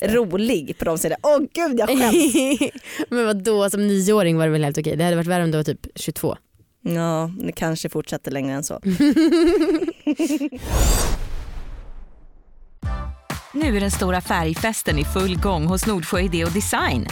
det. 0.00 0.14
rolig 0.14 0.78
på 0.78 0.84
de 0.84 0.98
sidorna. 0.98 1.18
Åh 1.22 1.38
gud 1.38 1.78
jag 1.80 1.88
skäms. 1.88 2.72
men 3.08 3.26
vad 3.26 3.42
då 3.42 3.70
som 3.70 3.86
nioåring 3.88 4.36
var 4.38 4.46
det 4.46 4.52
väl 4.52 4.64
helt 4.64 4.78
okej? 4.78 4.96
Det 4.96 5.04
hade 5.04 5.16
varit 5.16 5.26
värre 5.28 5.44
om 5.44 5.50
du 5.50 5.56
var 5.58 5.64
typ 5.64 5.86
22. 5.94 6.36
Ja, 6.82 7.30
det 7.40 7.52
kanske 7.52 7.88
fortsätter 7.88 8.30
längre 8.30 8.54
än 8.54 8.64
så. 8.64 8.80
Nu 13.52 13.76
är 13.76 13.80
den 13.80 13.90
stora 13.90 14.20
färgfesten 14.20 14.98
i 14.98 15.04
full 15.04 15.40
gång 15.40 15.66
hos 15.66 15.86
Nordsjö 15.86 16.20
Idé 16.20 16.44
och 16.44 16.52
Design. 16.52 17.06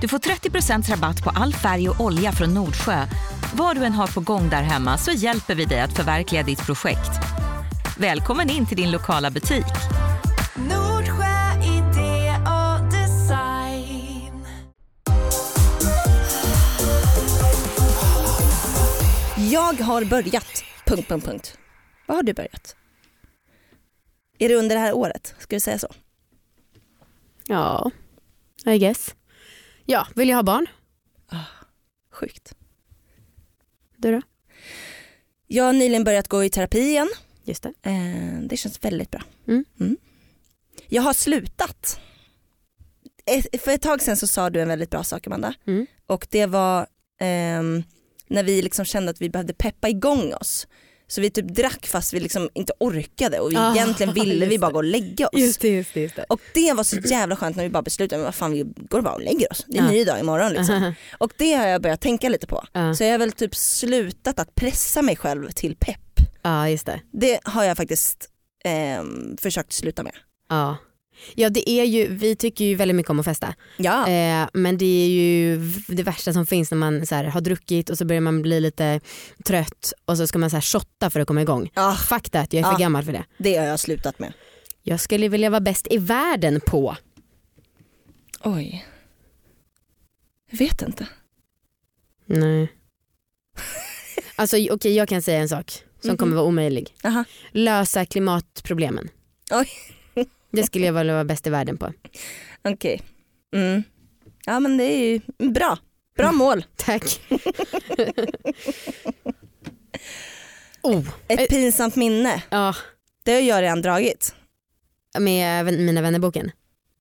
Du 0.00 0.08
får 0.08 0.18
30% 0.18 0.90
rabatt 0.90 1.24
på 1.24 1.30
all 1.30 1.54
färg 1.54 1.88
och 1.88 2.00
olja 2.00 2.32
från 2.32 2.54
Nordsjö. 2.54 3.06
Vad 3.54 3.76
du 3.76 3.84
än 3.84 3.92
har 3.92 4.06
på 4.06 4.20
gång 4.20 4.48
där 4.48 4.62
hemma 4.62 4.98
så 4.98 5.10
hjälper 5.10 5.54
vi 5.54 5.64
dig 5.64 5.80
att 5.80 5.96
förverkliga 5.96 6.42
ditt 6.42 6.66
projekt. 6.66 7.10
Välkommen 7.98 8.50
in 8.50 8.66
till 8.66 8.76
din 8.76 8.90
lokala 8.90 9.30
butik. 9.30 9.66
Nordsjö 10.56 11.52
idé 11.64 12.34
och 12.46 12.92
design. 12.92 14.44
Jag 19.50 19.84
har 19.84 20.04
börjat... 20.04 20.64
Punkt, 20.86 21.08
punkt, 21.08 21.26
punkt. 21.26 21.58
Vad 22.06 22.16
har 22.16 22.22
du 22.22 22.34
börjat? 22.34 22.76
Är 24.40 24.48
det 24.48 24.54
under 24.54 24.76
det 24.76 24.80
här 24.82 24.92
året? 24.92 25.34
Ska 25.38 25.56
vi 25.56 25.60
säga 25.60 25.78
så? 25.78 25.88
Ja, 27.46 27.90
I 28.66 28.78
guess. 28.78 29.14
Ja, 29.84 30.06
vill 30.14 30.28
jag 30.28 30.36
ha 30.36 30.42
barn? 30.42 30.66
Sjukt. 32.12 32.54
Du 33.96 34.12
då? 34.12 34.22
Jag 35.46 35.64
har 35.64 35.72
nyligen 35.72 36.04
börjat 36.04 36.28
gå 36.28 36.44
i 36.44 36.50
terapi 36.50 36.78
igen. 36.80 37.08
Just 37.44 37.62
det. 37.62 37.72
Eh, 37.82 38.40
det 38.42 38.56
känns 38.56 38.84
väldigt 38.84 39.10
bra. 39.10 39.22
Mm. 39.48 39.64
Jag 40.88 41.02
har 41.02 41.12
slutat. 41.12 42.00
Ett- 43.26 43.62
För 43.62 43.70
ett 43.70 43.82
tag 43.82 44.02
sedan 44.02 44.16
så 44.16 44.26
sa 44.26 44.50
du 44.50 44.60
en 44.62 44.68
väldigt 44.68 44.90
bra 44.90 45.04
sak 45.04 45.26
Amanda. 45.26 45.54
Mm. 45.66 45.86
Och 46.06 46.26
det 46.30 46.46
var 46.46 46.86
ehm, 47.20 47.82
när 48.26 48.42
vi 48.44 48.62
liksom 48.62 48.84
kände 48.84 49.10
att 49.10 49.20
vi 49.20 49.30
behövde 49.30 49.52
peppa 49.54 49.88
igång 49.88 50.34
oss. 50.34 50.66
Så 51.10 51.20
vi 51.20 51.30
typ 51.30 51.48
drack 51.48 51.86
fast 51.86 52.12
vi 52.14 52.20
liksom 52.20 52.48
inte 52.54 52.72
orkade 52.80 53.40
och 53.40 53.52
Ah, 53.56 53.74
egentligen 53.74 54.14
ville 54.24 54.46
vi 54.46 54.52
just 54.54 54.60
bara 54.60 54.70
gå 54.72 54.78
och 54.78 54.84
lägga 54.84 55.26
oss. 55.26 55.32
det, 55.32 55.68
just 55.68 55.94
det. 55.94 56.00
Just 56.00 56.16
det. 56.16 56.24
Och 56.28 56.40
det 56.54 56.72
var 56.72 56.84
så 56.84 56.96
jävla 56.96 57.36
skönt 57.36 57.56
när 57.56 57.64
vi 57.64 57.70
bara 57.70 57.82
beslutade, 57.82 58.22
vad 58.22 58.34
fan 58.34 58.52
vi 58.52 58.64
går 58.76 59.00
bara 59.02 59.14
och 59.14 59.20
lägger 59.20 59.52
oss. 59.52 59.64
Det 59.68 59.76
är 59.78 59.82
en 59.82 59.86
Ja. 59.86 59.92
ny 59.92 60.04
dag 60.04 60.20
imorgon 60.20 60.52
liksom. 60.52 60.92
Och 61.18 61.32
det 61.38 61.52
har 61.52 61.66
jag 61.66 61.82
börjat 61.82 62.00
tänka 62.00 62.28
lite 62.28 62.46
på. 62.46 62.64
Ja. 62.72 62.94
Så 62.94 63.04
jag 63.04 63.10
har 63.10 63.18
väl 63.18 63.32
typ 63.32 63.54
slutat 63.54 64.38
att 64.38 64.54
pressa 64.54 65.02
mig 65.02 65.16
själv 65.16 65.50
till 65.50 65.76
pepp. 65.76 66.00
ja, 66.42 66.68
just 66.68 66.86
det. 66.86 67.00
Det 67.12 67.40
har 67.44 67.64
jag 67.64 67.76
faktiskt 67.76 68.28
ehm, 68.64 69.36
försökt 69.40 69.72
sluta 69.72 70.02
med. 70.02 70.12
Ja. 70.48 70.76
Ja 71.34 71.48
det 71.50 71.70
är 71.70 71.84
ju, 71.84 72.06
vi 72.14 72.36
tycker 72.36 72.64
ju 72.64 72.74
väldigt 72.74 72.94
mycket 72.94 73.10
om 73.10 73.18
att 73.20 73.24
festa. 73.24 73.54
Ja. 73.76 74.08
Eh, 74.08 74.48
men 74.52 74.78
det 74.78 75.04
är 75.04 75.08
ju 75.08 75.56
det 75.88 76.02
värsta 76.02 76.32
som 76.32 76.46
finns 76.46 76.70
när 76.70 76.78
man 76.78 77.06
så 77.06 77.14
här, 77.14 77.24
har 77.24 77.40
druckit 77.40 77.90
och 77.90 77.98
så 77.98 78.04
börjar 78.04 78.20
man 78.20 78.42
bli 78.42 78.60
lite 78.60 79.00
trött 79.44 79.92
och 80.04 80.16
så 80.16 80.26
ska 80.26 80.38
man 80.38 80.50
så 80.50 80.56
här, 80.56 80.60
shotta 80.60 81.10
för 81.10 81.20
att 81.20 81.26
komma 81.26 81.42
igång. 81.42 81.70
Ah, 81.74 81.94
Fuck 81.94 82.30
that, 82.30 82.52
jag 82.52 82.60
är 82.60 82.64
för 82.64 82.74
Ah. 82.74 82.78
gammal 82.78 83.04
för 83.04 83.12
det. 83.12 83.24
det 83.38 83.56
har 83.56 83.66
jag 83.66 83.80
slutat 83.80 84.18
med. 84.18 84.32
Jag 84.82 85.00
skulle 85.00 85.28
vilja 85.28 85.50
vara 85.50 85.60
bäst 85.60 85.86
i 85.90 85.98
världen 85.98 86.60
på. 86.66 86.96
Oj. 88.44 88.86
Jag 90.50 90.58
vet 90.58 90.82
inte. 90.82 91.06
Nej. 92.26 92.72
Alltså 94.36 94.56
okej 94.70 94.94
jag 94.96 95.08
kan 95.08 95.22
säga 95.22 95.38
en 95.40 95.48
sak 95.48 95.70
som 96.00 96.08
Mhm. 96.10 96.16
kommer 96.16 96.36
vara 96.36 96.46
omöjlig. 96.46 96.94
Aha. 97.04 97.24
Lösa 97.52 98.04
klimatproblemen. 98.06 99.08
Oj. 99.50 99.68
Det 100.50 100.64
skulle 100.64 100.86
jag 100.86 100.92
vilja 100.92 101.12
vara 101.14 101.24
bäst 101.24 101.46
i 101.46 101.50
världen 101.50 101.76
på. 101.76 101.92
Okej. 102.62 103.02
Mm. 103.54 103.82
Ja 104.46 104.60
men 104.60 104.76
det 104.76 104.84
är 104.84 104.98
ju 105.12 105.20
bra. 105.50 105.78
Bra 106.16 106.32
mål. 106.32 106.64
Tack. 106.76 107.20
oh, 110.82 111.08
Ett 111.28 111.48
pinsamt 111.50 111.96
minne. 111.96 112.42
ja, 112.50 112.74
Det 113.22 113.32
har 113.32 113.40
jag 113.40 113.62
redan 113.62 113.82
dragit. 113.82 114.34
med 115.18 115.64
Mina 115.64 116.02
vännerboken. 116.02 116.50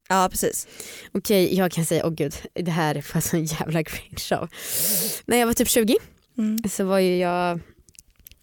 Ja 0.10 0.27
precis. 0.32 0.68
Okej 1.12 1.56
jag 1.58 1.72
kan 1.72 1.86
säga, 1.86 2.06
åh 2.06 2.12
gud 2.13 2.34
det 2.53 2.72
här 2.72 2.96
är 2.96 3.01
för 3.01 3.20
sån 3.20 3.46
jävla 3.46 3.84
cringe 3.84 4.38
av. 4.41 4.50
När 5.25 5.38
jag 5.38 5.48
var 5.48 5.53
typ 5.53 5.70
20 5.70 5.98
Mm. 6.38 6.70
så 6.70 6.84
var 6.84 7.00
ju 7.00 7.18
jag, 7.18 7.60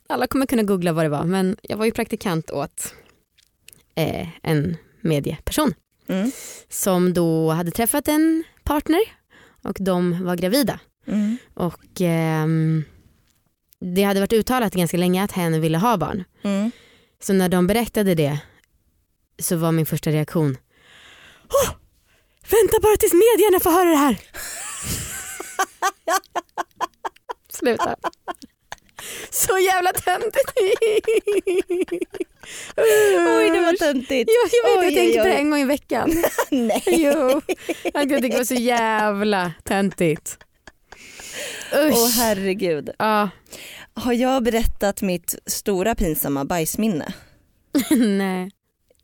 alla 0.08 0.26
kommer 0.26 0.46
kunna 0.46 0.62
googla 0.62 0.92
vad 0.92 1.04
det 1.04 1.08
var 1.08 1.24
men 1.24 1.56
jag 1.62 1.76
var 1.76 1.84
ju 1.84 1.92
praktikant 1.92 2.50
åt 2.50 2.94
eh, 3.94 4.28
en 4.42 4.76
medieperson 5.06 5.74
Mm. 6.08 6.30
som 6.68 7.12
då 7.14 7.50
hade 7.50 7.70
träffat 7.70 8.08
en 8.08 8.44
partner 8.64 9.00
och 9.62 9.76
de 9.80 10.24
var 10.24 10.36
gravida. 10.36 10.80
Mm. 11.06 11.36
Och 11.54 12.00
ehm, 12.00 12.84
det 13.80 14.02
hade 14.02 14.20
varit 14.20 14.32
uttalat 14.32 14.74
ganska 14.74 14.96
länge 14.96 15.24
att 15.24 15.32
hen 15.32 15.60
ville 15.60 15.78
ha 15.78 15.96
barn. 15.96 16.24
Mm. 16.42 16.70
Så 17.22 17.32
när 17.32 17.48
de 17.48 17.66
berättade 17.66 18.14
det 18.14 18.38
så 19.38 19.56
var 19.56 19.72
min 19.72 19.86
första 19.86 20.10
reaktion 20.10 20.56
Åh, 21.42 21.70
Vänta 22.50 22.80
bara 22.82 22.96
tills 22.96 23.12
medierna 23.12 23.60
får 23.60 23.70
höra 23.70 23.90
det 23.90 23.96
här. 23.96 24.20
Sluta. 27.52 27.96
Så 29.30 29.58
jävla 29.58 29.92
töntigt. 29.92 30.52
Oj 32.76 33.50
det 33.50 33.60
var 33.60 33.76
töntigt. 33.78 34.30
Ja, 34.30 34.50
jag 34.74 34.80
vet, 34.82 34.96
Oj, 34.98 34.98
jag 34.98 35.06
oj, 35.06 35.18
på 35.18 35.24
det 35.24 35.34
en 35.36 35.50
gång 35.50 35.60
i 35.60 35.64
veckan. 35.64 36.24
Nej. 36.50 36.82
Jo, 36.86 37.40
jag 37.84 38.02
tycker 38.02 38.20
det 38.20 38.36
var 38.36 38.44
så 38.44 38.54
jävla 38.54 39.52
töntigt. 39.64 40.38
Usch. 41.74 41.94
Åh 41.94 42.08
herregud. 42.10 42.90
Ja, 42.98 43.28
Har 43.94 44.12
jag 44.12 44.42
berättat 44.44 45.02
mitt 45.02 45.34
stora 45.46 45.94
pinsamma 45.94 46.44
bajsminne? 46.44 47.12
nej. 47.90 48.50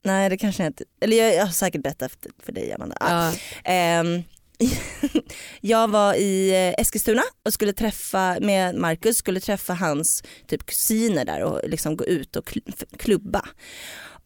Nej 0.04 0.28
det 0.30 0.36
kanske 0.38 0.62
jag 0.62 0.70
inte, 0.70 0.84
eller 1.00 1.16
jag, 1.16 1.34
jag 1.34 1.44
har 1.46 1.52
säkert 1.52 1.82
berättat 1.82 2.12
för- 2.12 2.44
för 2.44 2.52
dig 2.52 2.72
Amanda. 2.72 2.96
Ah. 3.00 3.30
Ja. 3.30 3.32
Ehm, 3.64 4.22
jag 5.60 5.88
var 5.88 6.14
i 6.14 6.50
eh, 6.50 6.80
Eskilstuna 6.82 7.22
och 7.44 7.52
skulle 7.52 7.72
träffa 7.72 8.36
med 8.40 8.74
Marcus, 8.74 9.16
skulle 9.16 9.40
träffa 9.40 9.74
hans 9.74 10.22
typ 10.46 10.66
kusiner 10.66 11.24
där 11.24 11.42
och 11.42 11.68
liksom 11.68 11.96
gå 11.96 12.04
ut 12.04 12.36
och 12.36 12.58
klubba. 12.98 13.48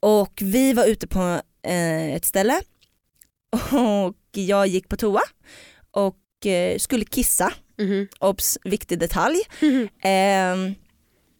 Och 0.01 0.39
vi 0.43 0.73
var 0.73 0.85
ute 0.87 1.07
på 1.07 1.41
eh, 1.63 2.15
ett 2.15 2.25
ställe 2.25 2.61
och 3.73 4.17
jag 4.33 4.67
gick 4.67 4.89
på 4.89 4.97
toa 4.97 5.23
och 5.91 6.47
eh, 6.47 6.79
skulle 6.79 7.05
kissa. 7.05 7.53
Mhm. 7.79 8.09
Obs, 8.21 8.59
viktig 8.65 8.99
detalj. 8.99 9.39
Ehm, 10.03 10.75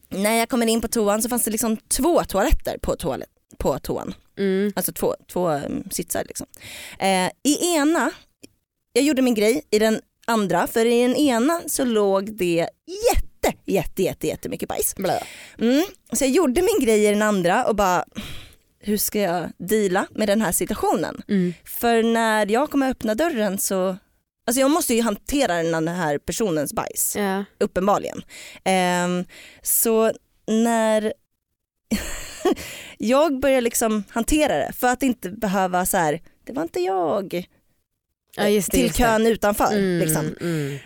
när 0.09 0.35
jag 0.35 0.49
kommer 0.49 0.67
in 0.67 0.81
på 0.81 0.89
toan 0.89 1.23
så 1.23 1.29
fanns 1.29 1.45
det 1.45 1.51
liksom 1.51 1.77
två 1.77 2.25
toaletter 2.25 2.79
på, 2.83 2.97
toalett, 2.97 3.29
på 3.59 3.79
toan. 3.79 4.15
Mm. 4.39 4.73
Alltså 4.77 4.93
två, 4.93 5.15
två 5.33 5.51
um, 5.51 5.85
sitsar 5.91 6.25
liksom. 6.29 6.47
Eh, 6.99 7.31
I 7.43 7.75
ena, 7.77 8.11
jag 8.97 9.05
gjorde 9.05 9.23
min 9.23 9.35
grej 9.35 9.63
i 9.71 9.79
den 9.79 10.01
andra 10.27 10.67
för 10.67 10.87
i 10.87 11.03
den 11.03 11.17
ena 11.17 11.61
så 11.67 11.85
låg 11.85 12.37
det 12.37 12.69
jätte, 13.15 13.59
jätte, 13.65 14.03
jätte, 14.03 14.27
jättemycket 14.27 14.69
bajs. 14.69 14.95
Mm. 15.59 15.85
Så 16.13 16.25
jag 16.25 16.31
gjorde 16.31 16.63
min 16.63 16.87
grej 16.87 17.05
i 17.05 17.11
den 17.11 17.23
andra 17.23 17.65
och 17.65 17.77
bara 17.77 18.05
hur 18.81 18.97
ska 18.97 19.21
jag 19.21 19.51
deala 19.59 20.07
med 20.11 20.29
den 20.29 20.43
här 20.43 20.53
situationen? 20.53 21.23
Mm. 21.29 21.55
För 21.65 22.03
när 22.03 22.51
jag 22.51 22.71
kommer 22.71 22.91
öppna 22.91 23.15
dörren 23.15 23.59
så, 23.59 23.97
alltså 24.47 24.61
jag 24.61 24.71
måste 24.71 24.95
ju 24.95 25.03
hantera 25.03 25.63
den 25.63 25.89
här 25.89 26.19
personens 26.19 26.73
bajs 26.73 27.17
Ja. 27.17 27.45
uppenbarligen. 27.61 28.23
Ehm, 28.65 29.25
så 29.63 30.13
när 30.47 31.13
jag 32.99 33.41
börjar 33.41 33.61
liksom 33.61 34.05
hantera 34.11 34.57
det 34.57 34.73
för 34.73 34.89
att 34.89 35.03
inte 35.03 35.31
behöva 35.31 35.87
så 35.87 35.97
här, 35.97 36.21
det 36.45 36.53
var 36.53 36.63
inte 36.63 36.81
jag, 36.81 37.47
Ja, 38.37 38.49
just 38.49 38.71
det, 38.71 38.77
till 38.77 38.87
just 38.87 38.97
det. 38.99 39.03
kön 39.05 39.27
utanför. 39.27 39.73
Mm, 39.73 39.99
Liksom. 39.99 40.35
mm. 40.41 40.79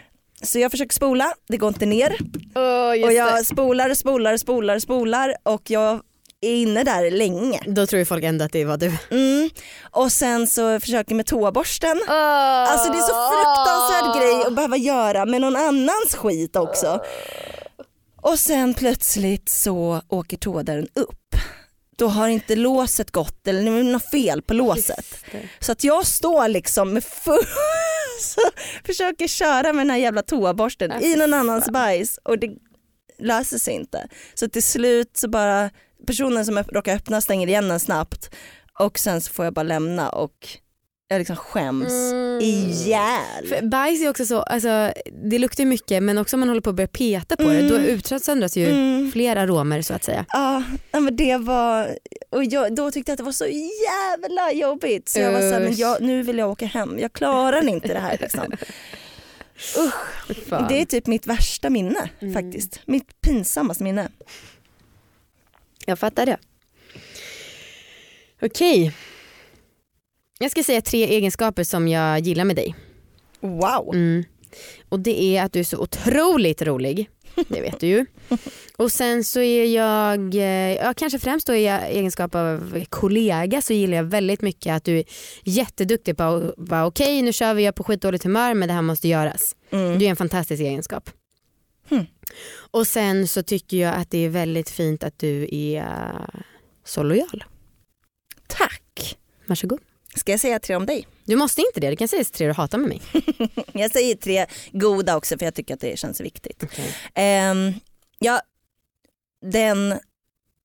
Så 0.43 0.59
jag 0.59 0.71
försöker 0.71 0.95
spola, 0.95 1.33
det 1.49 1.57
går 1.57 1.69
inte 1.69 1.87
ner 1.87 2.11
just 2.11 3.05
och 3.05 3.09
det. 3.09 3.15
jag 3.15 3.47
spolar, 3.47 3.95
spolar, 3.95 4.37
spolar, 4.37 4.79
spolar 4.79 5.35
och 5.43 5.63
jag 5.71 6.01
är 6.41 6.55
inne 6.55 6.85
där 6.85 7.11
länge. 7.11 7.61
Då 7.67 7.87
tror 7.87 7.99
ju 7.99 8.05
folk 8.05 8.25
ändå 8.25 8.45
att 8.45 8.53
det 8.53 8.65
var 8.65 8.77
du. 8.77 8.93
Mm. 9.11 9.51
Och 9.91 10.13
sen 10.13 10.47
så 10.47 10.81
försöker 10.81 11.13
jag 11.13 11.17
med 11.17 11.27
toaborsten. 11.27 12.01
Alltså 12.09 12.93
det 12.93 12.99
är 12.99 13.03
så 13.03 13.31
fruktansvärd 13.31 14.23
grej 14.23 14.47
att 14.47 14.55
behöva 14.55 14.77
göra 14.77 15.27
med 15.27 15.41
någon 15.41 15.57
annans 15.57 16.15
skit 16.15 16.57
också. 16.57 17.01
Och 18.23 18.39
sen 18.39 18.75
plötsligt 18.75 19.49
så 19.49 20.03
åker 20.09 20.37
toadörren 20.37 20.89
upp. 20.95 21.30
Då 22.01 22.09
har 22.09 22.29
inte 22.29 22.57
låset 22.57 23.11
gått 23.11 23.47
eller 23.47 23.63
det 23.63 23.79
är 23.79 23.83
något 23.83 24.11
fel 24.11 24.43
på 24.43 24.55
låset. 24.55 25.25
Så 25.59 25.73
att 25.73 25.85
jag 25.85 26.07
står 26.07 26.49
liksom 26.49 26.93
med 26.93 27.05
full 27.05 27.45
försöker 28.87 29.27
köra 29.27 29.73
med 29.73 29.87
den 29.87 29.91
här 29.91 29.99
jävla 29.99 30.23
toaborsten 30.23 31.03
i 31.03 31.17
någon 31.17 31.35
annans 31.35 31.71
bajs 31.71 32.19
och 32.25 32.39
det 32.39 32.51
löser 33.19 33.59
sig 33.59 33.75
inte. 33.75 34.09
Så 34.35 34.49
till 34.49 34.63
slut 34.63 35.17
så 35.17 35.29
bara 35.29 35.71
personen 36.07 36.47
som 36.47 36.59
råkar 36.59 36.97
öppna 36.97 37.21
stänger 37.21 37.47
igen 37.47 37.69
den 37.69 37.81
snabbt 37.81 38.31
och 38.79 38.99
sen 38.99 39.21
så 39.21 39.33
får 39.33 39.45
jag 39.45 39.55
bara 39.55 39.63
lämna 39.63 40.09
och 40.11 40.49
jag 41.15 41.19
liksom 41.19 41.37
skäms 41.37 41.93
Mm. 42.13 42.41
ihjäl. 42.41 43.47
För 43.49 43.63
bajs 43.69 44.03
är 44.03 44.09
också 44.11 44.27
så, 44.27 44.43
alltså, 44.43 44.93
det 45.31 45.39
luktar 45.39 45.65
mycket 45.65 46.03
men 46.03 46.19
också 46.19 46.37
om 46.37 46.41
man 46.41 46.49
håller 46.49 46.61
på 46.61 46.71
att 46.71 46.77
börja 46.77 46.89
peta 46.89 47.37
på 47.37 47.43
det 47.43 47.69
då 47.69 47.79
utsöndras 47.79 48.57
ju 48.57 48.67
Mm. 48.71 49.13
fler 49.13 49.37
aromer 49.37 49.83
så 49.83 49.95
att 49.95 50.05
säga. 50.05 50.25
Ja, 50.29 50.63
men 50.93 51.17
det 51.17 51.37
var, 51.37 51.97
och 52.31 52.45
jag, 52.45 52.75
då 52.75 52.91
tyckte 52.91 53.11
jag 53.11 53.15
att 53.15 53.19
det 53.19 53.25
var 53.25 53.33
så 53.33 53.47
jävla 53.47 54.53
jobbigt 54.53 55.09
så 55.09 55.21
jag 55.21 55.33
var 55.33 55.41
såhär, 55.41 55.61
men 55.61 55.73
Usch. 55.73 55.79
jag, 55.79 56.01
nu 56.03 56.23
vill 56.23 56.39
jag 56.39 56.51
åka 56.51 56.67
hem, 56.67 56.99
jag 56.99 57.13
klarar 57.13 57.69
inte 57.69 57.89
det 57.89 58.01
här 58.01 58.19
liksom. 58.21 58.53
Fan. 60.49 60.67
Det 60.69 60.81
är 60.81 60.85
typ 60.85 61.07
mitt 61.07 61.27
värsta 61.27 61.71
minne 61.71 62.11
Mm. 62.21 62.35
faktiskt, 62.35 62.81
mitt 62.85 63.21
pinsammaste 63.21 63.85
minne. 63.85 64.09
Jag 65.87 65.99
fattar 65.99 66.27
det. 66.27 66.37
Okej. 68.43 68.93
Jag 70.43 70.51
ska 70.51 70.63
säga 70.63 70.83
tre 70.83 71.05
egenskaper 71.05 71.65
som 71.65 71.89
jag 71.89 72.21
gillar 72.21 72.45
med 72.45 72.57
dig. 72.57 72.75
Wow. 73.41 73.95
Mm. 73.95 74.25
Och 74.89 75.01
det 75.01 75.23
är 75.23 75.45
att 75.45 75.53
du 75.53 75.61
är 75.61 75.65
så 75.65 75.79
otroligt 75.79 76.63
rolig. 76.63 77.09
Det 77.49 77.61
vet 77.61 77.81
du 77.81 77.87
ju. 77.87 78.07
Och 78.77 78.93
sen 78.93 79.25
så 79.25 79.41
är 79.41 79.65
jag, 79.65 80.35
eh, 80.35 80.75
ja 80.75 80.95
kanske 80.95 81.19
främst 81.19 81.47
då 81.47 81.55
i 81.55 81.67
egenskap 81.69 82.35
av 82.35 82.85
kollega 82.89 83.63
så 83.63 83.73
gillar 83.73 83.97
jag 83.97 84.05
väldigt 84.05 84.41
mycket 84.41 84.73
att 84.73 84.85
du 84.85 84.99
är 84.99 85.05
jätteduktig 85.45 86.17
på 86.17 86.23
att 86.23 86.55
vara 86.57 86.87
okej 86.87 87.23
nu 87.23 87.33
kör 87.33 87.55
vi, 87.55 87.63
jag 87.63 87.69
är 87.69 87.73
på 87.73 87.85
skitdåligt 87.85 88.25
humör 88.25 88.55
men 88.55 88.69
det 88.69 88.75
här 88.75 88.83
måste 88.83 89.09
göras. 89.09 89.57
Mm. 89.71 89.99
Det 89.99 90.07
är 90.07 90.11
en 90.11 90.17
fantastisk 90.17 90.61
egenskap. 90.63 91.11
Hmm. 91.89 92.07
Och 92.71 92.87
sen 92.87 93.29
så 93.29 93.43
tycker 93.43 93.77
jag 93.77 93.95
att 93.95 94.11
det 94.11 94.19
är 94.19 94.29
väldigt 94.29 94.71
fint 94.71 95.05
att 95.05 95.19
du 95.19 95.49
är 95.53 95.81
eh, 95.81 96.41
så 96.85 97.03
lojal. 97.03 97.45
Tack. 98.47 99.19
Varsågod. 99.47 99.81
Ska 100.15 100.31
jag 100.33 100.41
säga 100.41 100.59
tre 100.59 100.77
om 100.77 100.87
dig? 100.87 101.07
Du 101.25 101.37
måste 101.37 101.61
inte 101.61 101.81
det, 101.81 101.91
du 101.91 101.97
kan 101.97 102.09
säga 102.09 102.25
tre 102.25 102.47
du 102.47 102.53
hatar 102.53 102.79
med 102.79 102.89
mig. 102.89 103.03
Jag 103.73 103.91
säger 103.93 104.15
tre 104.15 104.47
goda 104.73 105.17
också 105.17 105.39
för 105.39 105.45
jag 105.45 105.55
tycker 105.55 105.75
att 105.75 105.81
det 105.81 105.99
känns 105.99 106.21
viktigt. 106.21 106.65
Ehm, 107.15 107.73
ja, 108.19 108.41
den, 109.47 109.95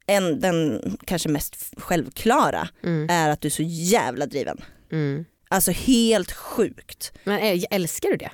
en, 0.08 0.40
den 0.40 0.82
kanske 1.06 1.30
mest 1.30 1.56
självklara 1.78 2.70
Mm. 2.84 3.10
är 3.10 3.30
att 3.30 3.42
du 3.42 3.48
är 3.48 3.52
så 3.52 3.64
jävla 3.64 4.26
driven. 4.26 4.64
Mm. 4.92 5.26
Alltså 5.50 5.72
helt 5.72 6.32
sjukt. 6.32 7.14
Men 7.24 7.40
äh, 7.40 7.64
älskar 7.72 8.10
du 8.10 8.16
det? 8.18 8.32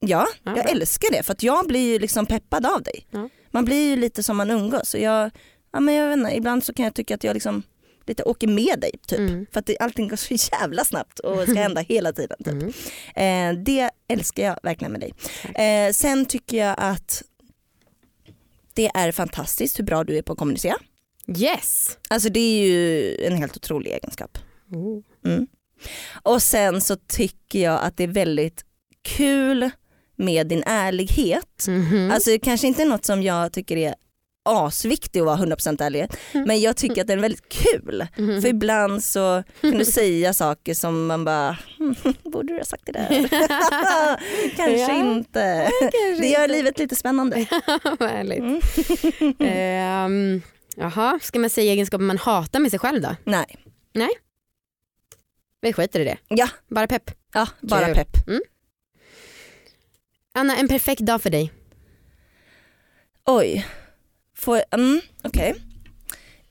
Ja, 0.00 0.26
Ja, 0.42 0.52
jag 0.56 0.64
bra. 0.64 0.64
älskar 0.64 1.12
det 1.12 1.22
för 1.22 1.32
att 1.32 1.42
jag 1.42 1.66
blir 1.66 1.92
ju 1.92 1.98
liksom 1.98 2.26
peppad 2.26 2.66
av 2.66 2.82
dig. 2.82 3.06
Ja. 3.10 3.28
Man 3.50 3.64
blir 3.64 3.90
ju 3.90 3.96
lite 3.96 4.22
som 4.22 4.36
man 4.36 4.50
umgås. 4.50 4.88
Så 4.88 4.98
jag, 4.98 5.30
ja, 5.72 5.80
men 5.80 5.94
jag 5.94 6.08
vet 6.08 6.18
inte, 6.18 6.36
ibland 6.36 6.64
så 6.64 6.74
kan 6.74 6.84
jag 6.84 6.94
tycka 6.94 7.14
att 7.14 7.24
jag 7.24 7.34
liksom 7.34 7.62
lite 8.06 8.22
åker 8.22 8.46
med 8.46 8.80
dig 8.80 8.90
typ. 9.06 9.18
Mm. 9.18 9.46
För 9.52 9.60
att 9.60 9.66
det, 9.66 9.78
allting 9.78 10.08
går 10.08 10.16
så 10.16 10.34
jävla 10.52 10.84
snabbt 10.84 11.18
och 11.18 11.42
ska 11.42 11.54
hända 11.60 11.80
hela 11.80 12.12
tiden. 12.12 12.36
Typ. 12.44 12.74
Mm. 13.16 13.56
Eh, 13.56 13.64
det 13.64 13.90
älskar 14.08 14.44
jag 14.44 14.58
verkligen 14.62 14.92
med 14.92 15.00
dig. 15.00 15.14
Eh, 15.54 15.92
sen 15.92 16.26
tycker 16.26 16.56
jag 16.56 16.74
att 16.78 17.22
det 18.74 18.90
är 18.94 19.12
fantastiskt 19.12 19.78
hur 19.78 19.84
bra 19.84 20.04
du 20.04 20.18
är 20.18 20.22
på 20.22 20.32
att 20.32 20.38
kommunicera. 20.38 20.76
Yes! 21.38 21.98
Alltså 22.08 22.28
det 22.28 22.40
är 22.40 22.66
ju 22.66 23.16
en 23.26 23.36
helt 23.36 23.56
otrolig 23.56 23.90
egenskap. 23.90 24.38
Oh. 24.70 25.02
Mm. 25.24 25.46
Och 26.22 26.42
sen 26.42 26.80
så 26.80 26.96
tycker 26.96 27.58
jag 27.58 27.80
att 27.82 27.96
det 27.96 28.04
är 28.04 28.08
väldigt 28.08 28.64
kul 29.02 29.70
med 30.16 30.46
din 30.46 30.62
ärlighet. 30.66 31.64
Mhm. 31.68 32.10
Alltså 32.10 32.30
det 32.30 32.38
kanske 32.38 32.66
inte 32.66 32.82
är 32.82 32.86
något 32.86 33.04
som 33.04 33.22
jag 33.22 33.52
tycker 33.52 33.76
är 33.76 33.94
asviktigt 34.44 35.16
att 35.20 35.26
vara 35.26 35.36
100% 35.36 35.82
ärlig 35.82 36.06
men 36.32 36.60
jag 36.60 36.76
tycker 36.76 37.00
att 37.00 37.06
det 37.06 37.12
är 37.12 37.16
väldigt 37.18 37.48
kul. 37.48 38.06
Mhm. 38.16 38.42
För 38.42 38.48
ibland 38.48 39.04
så 39.04 39.42
kan 39.60 39.70
du 39.70 39.84
säga 39.84 40.32
saker 40.32 40.74
som 40.74 41.06
man 41.06 41.24
bara, 41.24 41.58
"Hmm, 41.78 41.94
borde 42.32 42.52
du 42.52 42.58
ha 42.58 42.64
sagt 42.64 42.82
det 42.86 42.92
där? 42.92 43.28
kanske 44.56 44.76
Ja, 44.78 44.92
inte. 45.14 45.70
det 46.20 46.26
gör 46.28 46.48
livet 46.48 46.78
lite 46.78 46.96
spännande. 46.96 47.46
Vad 47.98 48.10
härligt. 48.10 48.40
Mm. 49.20 49.34
Ehm, 49.40 50.42
jaha, 50.76 51.18
ska 51.22 51.38
man 51.38 51.50
säga 51.50 51.72
egenskaper 51.72 52.04
man 52.04 52.18
hatar 52.18 52.60
med 52.60 52.70
sig 52.70 52.78
själv 52.78 53.02
då? 53.02 53.16
Nej, 53.24 53.56
Vi 55.60 55.72
skiter 55.72 56.00
i 56.00 56.04
det. 56.04 56.16
ja, 56.28 56.48
Bara 56.68 56.86
pepp. 56.86 57.10
ja 57.34 57.46
bara 57.60 57.84
Kul. 57.86 57.94
pepp. 57.94 58.16
Anna, 60.34 60.56
en 60.56 60.68
perfekt 60.68 61.00
dag 61.00 61.22
för 61.22 61.30
dig. 61.30 61.52
Oj, 63.26 63.66
får 64.44 64.62
mm, 64.70 65.00
okej. 65.22 65.54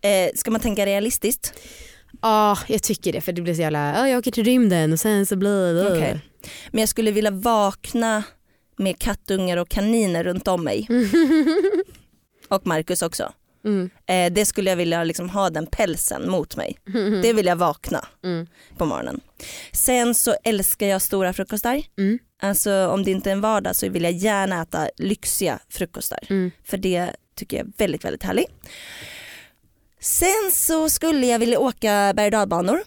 Eh, 0.01 0.29
ska 0.35 0.51
man 0.51 0.61
tänka 0.61 0.85
realistiskt? 0.85 1.53
Ja, 2.21 2.57
jag 2.67 2.83
tycker 2.83 3.13
det 3.13 3.21
för 3.21 3.31
det 3.33 3.41
blir 3.41 3.53
så 3.53 3.61
jävla, 3.61 3.93
"Ja, 3.97 4.09
jag 4.09 4.19
åker 4.19 4.31
till 4.31 4.43
rymden 4.43 4.93
och 4.93 4.99
sen 4.99 5.25
så 5.25 5.35
blir 5.35 5.73
det... 5.73 5.87
Okej. 5.97 6.19
Men 6.71 6.79
jag 6.79 6.89
skulle 6.89 7.11
vilja 7.11 7.31
vakna 7.31 8.23
med 8.77 8.99
kattungar 8.99 9.57
och 9.57 9.69
kaniner 9.69 10.23
runt 10.23 10.47
om 10.47 10.63
mig. 10.63 10.87
Och 12.47 12.67
Marcus 12.67 13.01
också. 13.01 13.33
Mm. 13.65 13.89
Eh, 14.05 14.33
det 14.33 14.45
skulle 14.45 14.69
jag 14.69 14.77
vilja 14.77 15.03
liksom 15.03 15.29
ha 15.29 15.49
den 15.49 15.65
pälsen 15.67 16.29
mot 16.29 16.55
mig. 16.55 16.77
Det 17.21 17.33
vill 17.33 17.45
jag 17.45 17.55
vakna 17.55 18.05
Mm. 18.23 18.47
på 18.77 18.85
morgonen. 18.85 19.21
Sen 19.71 20.15
så 20.15 20.35
älskar 20.43 20.87
jag 20.87 21.01
stora 21.01 21.33
frukostar. 21.33 21.81
Mm. 21.97 22.19
Alltså 22.41 22.87
om 22.87 23.03
det 23.03 23.11
inte 23.11 23.29
är 23.29 23.31
en 23.31 23.41
vardag 23.41 23.75
så 23.75 23.89
vill 23.89 24.03
jag 24.03 24.11
gärna 24.11 24.61
äta 24.61 24.89
lyxiga 24.97 25.59
frukostar. 25.69 26.19
Mm. 26.29 26.51
För 26.65 26.77
det 26.77 27.09
tycker 27.35 27.57
jag 27.57 27.67
är 27.67 27.71
väldigt 27.77 28.05
väldigt 28.05 28.23
härligt. 28.23 28.49
Sen 29.99 30.51
så 30.51 30.89
skulle 30.89 31.27
jag 31.27 31.39
vilja 31.39 31.59
åka 31.59 32.13
berg 32.15 32.25
och 32.25 32.31
dalbanor. 32.31 32.79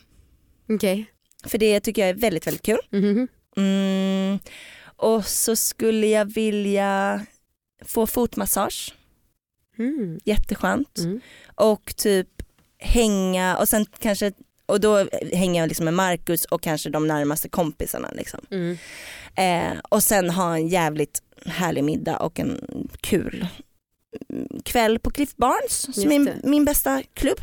Okej. 0.69 1.07
För 1.45 1.59
det 1.59 1.81
tycker 1.81 2.03
jag 2.03 2.09
är 2.09 2.15
väldigt 2.15 2.47
väldigt 2.47 2.63
kul. 2.63 2.79
Mhm. 2.91 3.29
Mm. 3.57 4.39
Och 4.97 5.27
så 5.27 5.57
skulle 5.57 6.07
jag 6.07 6.25
vilja 6.35 7.21
få 7.85 8.07
fotmassage, 8.07 8.95
Mm. 9.79 10.19
jätteskönt. 10.25 10.99
Mm. 10.99 11.21
Och 11.55 11.97
typ 11.97 12.29
hänga 12.79 13.57
och 13.57 13.69
sen 13.69 13.87
kanske, 13.99 14.33
och 14.67 14.81
då 14.81 15.09
hänger 15.33 15.61
jag 15.61 15.69
liksom 15.69 15.85
med 15.85 15.95
Marcus 15.95 16.45
och 16.45 16.63
kanske 16.63 16.91
de 16.91 17.07
närmaste 17.09 17.49
kompisarna. 17.49 18.11
Liksom. 18.13 18.41
Mm. 18.51 18.79
Eh, 19.37 19.79
och 19.89 20.03
sen 20.03 20.31
ha 20.31 20.57
en 20.57 20.69
jävligt 20.69 21.23
härlig 21.47 21.85
middag 21.85 22.17
och 22.17 22.41
en 22.41 22.61
kul 23.01 23.37
mm, 23.37 23.47
kväll 24.65 24.99
på 24.99 25.11
Cliff 25.11 25.37
Barnes 25.37 25.95
som 25.95 26.13
är 26.13 26.47
min 26.49 26.65
bästa 26.65 27.03
klubb. 27.15 27.41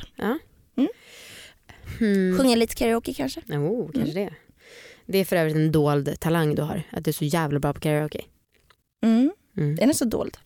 Mm. 2.00 2.38
Sjunga 2.38 2.56
lite 2.56 2.76
karaoke 2.76 3.14
kanske. 3.14 3.40
Oh, 3.40 3.92
kanske 3.92 4.14
det. 4.14 4.34
Det 5.06 5.18
är 5.18 5.26
för 5.26 5.36
övrigt 5.36 5.56
en 5.56 5.72
dold 5.72 6.20
talang 6.20 6.56
du 6.56 6.62
har, 6.62 6.84
att 6.92 7.06
du 7.06 7.12
är 7.12 7.14
så 7.14 7.26
jävla 7.26 7.60
bra 7.60 7.74
på 7.74 7.80
karaoke. 7.80 8.22
Mm. 9.04 9.32
Mm. 9.58 9.76
Den 9.76 9.90
är 9.90 9.94
så 9.94 10.06
dold. 10.06 10.38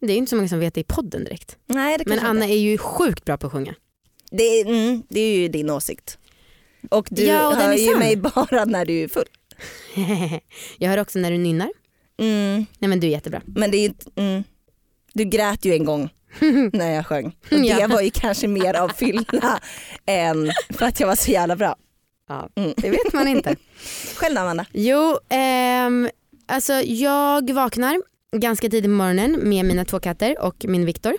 Det 0.00 0.12
är 0.12 0.16
inte 0.16 0.30
så 0.30 0.36
många 0.36 0.48
som 0.48 0.58
vet 0.58 0.74
det 0.74 0.80
i 0.80 0.84
podden 0.84 1.24
direkt. 1.24 1.56
Nej 1.66 1.98
det 1.98 2.06
Men 2.06 2.18
Anna 2.18 2.44
inte. 2.44 2.54
är 2.54 2.58
ju 2.58 2.78
sjukt 2.78 3.24
bra 3.24 3.36
på 3.36 3.46
att 3.46 3.52
sjunga. 3.52 3.74
Det 4.30 4.42
är, 4.42 4.66
mm, 4.66 5.02
det 5.08 5.20
är 5.20 5.36
ju 5.36 5.48
din 5.48 5.70
åsikt. 5.70 6.18
Och 6.90 7.08
du 7.10 7.24
Ja, 7.24 7.48
och 7.48 7.54
hör 7.54 7.74
ju 7.74 7.96
mig 7.98 8.16
bara 8.16 8.64
när 8.64 8.84
du 8.84 9.02
är 9.02 9.08
full. 9.08 9.28
jag 10.78 10.90
hör 10.90 10.98
också 10.98 11.18
när 11.18 11.30
du 11.30 11.38
nynnar. 11.38 11.70
Mm. 12.18 12.66
Nej 12.78 12.88
men 12.88 13.00
du 13.00 13.06
är 13.06 13.10
jättebra. 13.10 13.42
Men 13.46 13.70
det 13.70 13.76
är 13.76 13.92
mm. 14.16 14.44
Du 15.12 15.24
grät 15.24 15.64
ju 15.64 15.72
en 15.74 15.84
gång 15.84 16.10
när 16.72 16.90
jag 16.94 17.06
sjöng. 17.06 17.26
Och 17.50 17.58
det 17.60 17.86
var 17.86 18.00
ju 18.00 18.10
kanske 18.10 18.48
mer 18.48 18.74
av 18.74 18.88
fylla 18.88 19.60
än 20.06 20.52
för 20.70 20.86
att 20.86 21.00
jag 21.00 21.06
var 21.06 21.16
så 21.16 21.30
jävla 21.30 21.56
bra. 21.56 21.76
Ja, 22.28 22.48
Mm. 22.56 22.72
det 22.76 22.90
vet 22.90 23.12
man 23.12 23.28
inte. 23.28 23.56
Själv 24.16 24.34
då 24.34 24.40
Amanda? 24.40 24.66
Jo, 24.72 25.18
ehm, 25.28 26.08
alltså 26.46 26.72
jag 26.72 27.50
vaknar 27.52 28.02
ganska 28.36 28.68
tidigt 28.68 28.84
på 28.84 28.90
morgonen 28.90 29.32
med 29.42 29.64
mina 29.64 29.84
två 29.84 30.00
katter 30.00 30.38
och 30.40 30.64
min 30.68 30.84
Viktor. 30.86 31.14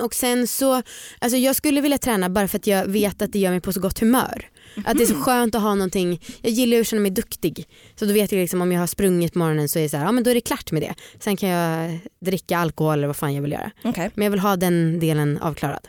Och 0.00 0.14
sen 0.14 0.46
så, 0.46 0.82
alltså 1.18 1.36
jag 1.38 1.56
skulle 1.56 1.80
vilja 1.80 1.98
träna 1.98 2.28
bara 2.30 2.48
för 2.48 2.58
att 2.58 2.66
jag 2.66 2.86
vet 2.86 3.22
att 3.22 3.32
det 3.32 3.38
gör 3.38 3.50
mig 3.50 3.60
på 3.60 3.72
så 3.72 3.80
gott 3.80 3.98
humör. 3.98 4.48
Att 4.84 4.96
det 4.98 5.02
är 5.04 5.06
så 5.06 5.14
skönt 5.14 5.54
att 5.54 5.62
ha 5.62 5.74
någonting, 5.74 6.20
jag 6.42 6.52
gillar 6.52 6.80
att 6.80 6.86
känna 6.86 7.02
mig 7.02 7.10
duktig. 7.10 7.66
Så 7.98 8.04
då 8.04 8.12
vet 8.12 8.32
jag 8.32 8.40
liksom 8.40 8.62
om 8.62 8.72
jag 8.72 8.80
har 8.80 8.86
sprungit 8.86 9.32
på 9.32 9.38
morgonen 9.38 9.68
så 9.68 9.78
är 9.78 9.82
det 9.82 9.88
så 9.88 9.96
här, 9.96 10.04
ja 10.04 10.12
men 10.12 10.24
då 10.24 10.30
är 10.30 10.34
det 10.34 10.40
klart 10.40 10.72
med 10.72 10.82
det. 10.82 10.94
Sen 11.20 11.36
kan 11.36 11.48
jag 11.48 11.98
dricka 12.20 12.58
alkohol 12.58 12.98
eller 12.98 13.06
vad 13.06 13.16
fan 13.16 13.34
jag 13.34 13.42
vill 13.42 13.52
göra. 13.52 13.70
Okej. 13.84 14.10
Men 14.14 14.24
jag 14.24 14.30
vill 14.30 14.40
ha 14.40 14.56
den 14.56 15.00
delen 15.00 15.38
avklarad. 15.38 15.88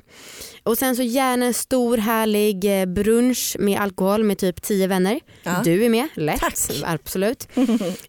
Och 0.64 0.78
sen 0.78 0.96
så 0.96 1.02
gärna 1.02 1.46
en 1.46 1.54
stor 1.54 1.98
härlig 1.98 2.82
eh, 2.82 2.86
brunch 2.86 3.56
med 3.60 3.80
alkohol 3.80 4.24
med 4.24 4.38
typ 4.38 4.62
10 4.62 4.88
vänner. 4.88 5.20
Ja. 5.44 5.62
Du 5.64 5.86
är 5.86 5.90
med, 5.90 6.08
lätt. 6.14 6.40
Tack. 6.40 6.56
Absolut. 6.84 7.48
eh, 7.56 7.60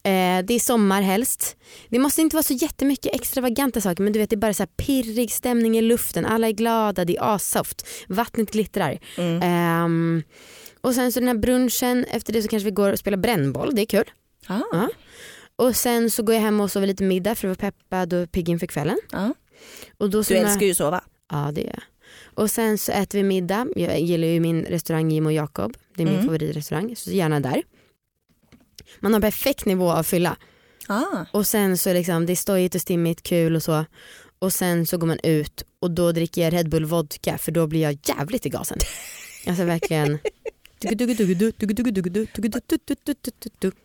det 0.02 0.54
är 0.54 0.58
sommar 0.58 1.02
helst. 1.02 1.56
Det 1.88 1.98
måste 1.98 2.20
inte 2.20 2.36
vara 2.36 2.42
så 2.42 2.54
jättemycket 2.54 3.14
extravaganta 3.14 3.80
saker 3.80 4.02
men 4.02 4.12
du 4.12 4.18
vet 4.18 4.30
det 4.30 4.36
är 4.36 4.38
bara 4.38 4.54
så 4.54 4.62
här 4.62 4.70
pirrig 4.76 5.30
stämning 5.30 5.78
i 5.78 5.82
luften. 5.82 6.26
Alla 6.26 6.48
är 6.48 6.52
glada, 6.52 7.04
det 7.04 7.16
är 7.16 7.34
assoft. 7.34 7.86
Vattnet 8.08 8.50
glittrar. 8.50 8.98
Mm. 9.16 9.42
Ehm, 9.42 10.22
och 10.80 10.94
sen 10.94 11.12
så 11.12 11.20
den 11.20 11.28
här 11.28 11.34
brunchen, 11.34 12.04
efter 12.04 12.32
det 12.32 12.42
så 12.42 12.48
kanske 12.48 12.64
vi 12.64 12.70
går 12.70 12.92
och 12.92 12.98
spelar 12.98 13.18
brännboll, 13.18 13.74
det 13.74 13.82
är 13.82 13.86
kul. 13.86 14.10
Ja. 14.48 14.62
Ja. 14.72 14.88
Och 15.56 15.76
sen 15.76 16.10
så 16.10 16.22
går 16.22 16.34
jag 16.34 16.42
hem 16.42 16.60
och 16.60 16.70
sover 16.72 16.86
lite 16.86 17.04
middag 17.04 17.34
för 17.34 17.48
att 17.48 17.62
vara 17.62 17.72
peppad 17.72 18.12
och 18.12 18.32
pigg 18.32 18.48
inför 18.48 18.66
kvällen. 18.66 18.98
Ja. 19.12 19.34
Och 19.98 20.10
då 20.10 20.22
Du 20.22 20.34
älskar 20.36 20.66
ju 20.66 20.70
att 20.70 20.76
sova. 20.76 21.04
Ja 21.30 21.50
det 21.54 21.60
gör 21.60 21.68
jag. 21.70 21.82
Och 22.34 22.50
sen 22.50 22.78
så 22.78 22.92
äter 22.92 23.18
vi 23.18 23.22
middag. 23.24 23.66
Jag 23.76 24.00
gillar 24.00 24.28
ju 24.28 24.40
min 24.40 24.64
restaurang 24.64 25.10
Jim 25.10 25.26
och 25.26 25.32
Jakob. 25.32 25.76
Det 25.96 26.02
är 26.02 26.06
min 26.06 26.14
Mm. 26.14 26.26
favoritrestaurang. 26.26 26.96
Så 26.96 27.10
gärna 27.10 27.40
där. 27.40 27.62
Man 29.00 29.12
har 29.14 29.20
perfekt 29.20 29.64
nivå 29.64 29.90
av 29.90 30.02
fylla. 30.02 30.36
Ah. 30.88 31.24
Och 31.32 31.46
sen 31.46 31.78
så 31.78 31.92
liksom, 31.92 32.26
det 32.26 32.32
är 32.32 32.36
stojigt 32.36 32.74
och 32.74 32.80
stimmigt, 32.80 33.22
kul 33.22 33.56
och 33.56 33.62
så. 33.62 33.84
Och 34.38 34.52
sen 34.52 34.86
så 34.86 34.98
går 34.98 35.06
man 35.06 35.18
ut 35.22 35.64
och 35.80 35.90
då 35.90 36.12
dricker 36.12 36.42
jag 36.42 36.52
Red 36.52 36.68
Bull 36.68 36.84
vodka 36.84 37.38
för 37.38 37.52
då 37.52 37.66
blir 37.66 37.80
jag 37.82 37.98
jävligt 38.04 38.46
i 38.46 38.48
gasen. 38.48 38.78
Alltså 39.46 39.64
verkligen. 39.64 40.18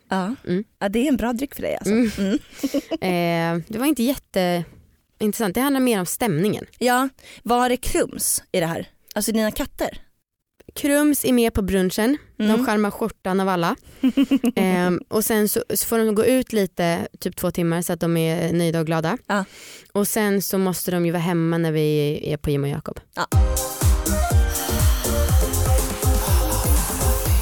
Ja. 0.08 0.36
Mm. 0.48 0.64
ja, 0.80 0.90
det 0.90 1.00
är 1.00 1.08
en 1.08 1.18
bra 1.18 1.34
dryck 1.34 1.56
för 1.56 1.62
dig 1.62 1.76
alltså. 1.76 1.94
Mm. 1.94 2.12
Mm. 2.18 3.60
Eh, 3.60 3.64
det 3.68 3.78
var 3.78 3.86
inte 3.86 4.04
jätteintressant. 4.04 5.56
Det 5.56 5.62
handlar 5.62 5.80
mer 5.80 6.00
om 6.00 6.06
stämningen. 6.06 6.66
Ja, 6.78 7.10
var 7.44 7.70
är 7.70 7.76
Krums 7.76 8.44
i 8.52 8.60
det 8.60 8.66
här? 8.66 8.88
Alltså 9.16 9.32
dina 9.32 9.52
katter? 9.52 10.02
Krums 10.76 11.26
är 11.26 11.34
med 11.34 11.54
på 11.54 11.62
brunchen. 11.62 12.18
Mm. 12.40 12.58
De 12.58 12.66
skärmar 12.66 12.92
skjortan 12.92 13.40
av 13.40 13.50
alla. 13.50 13.76
Ehm, 14.56 15.02
och 15.08 15.26
sen 15.26 15.50
så, 15.50 15.64
så 15.70 15.86
får 15.86 15.98
de 15.98 16.16
gå 16.16 16.26
ut 16.26 16.54
lite, 16.54 17.08
typ 17.20 17.36
två 17.36 17.52
timmar 17.52 17.82
så 17.82 17.94
att 17.94 18.00
de 18.00 18.18
är 18.18 18.54
nöjda 18.54 18.80
och 18.80 18.86
glada. 18.86 19.18
Ja. 19.28 19.46
Och 19.92 20.08
sen 20.08 20.42
så 20.42 20.58
måste 20.58 20.92
de 20.92 21.06
ju 21.06 21.12
vara 21.12 21.22
hemma 21.22 21.58
när 21.58 21.72
vi 21.72 22.20
är 22.34 22.38
på 22.38 22.50
Jim 22.50 22.64
och 22.64 22.70
Jakob. 22.70 23.00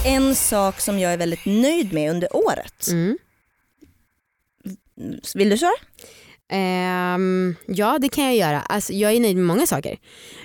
En 0.06 0.36
sak 0.36 0.80
som 0.80 1.00
jag 1.00 1.13
är 1.13 1.18
väldigt 1.18 1.46
nöjd 1.46 1.94
med 1.94 2.12
under 2.12 2.36
året. 2.36 2.88
Mm. 2.92 3.18
Vill 5.36 5.50
du 5.50 5.58
köra? 5.58 5.74
Ehm, 6.52 7.56
ja 7.68 7.98
det 8.02 8.10
kan 8.10 8.24
jag 8.24 8.36
göra. 8.36 8.62
Alltså, 8.62 8.94
jag 8.94 9.12
är 9.13 9.20
nöjd 9.20 9.36
med 9.36 9.46
många 9.46 9.68
saker. 9.68 9.98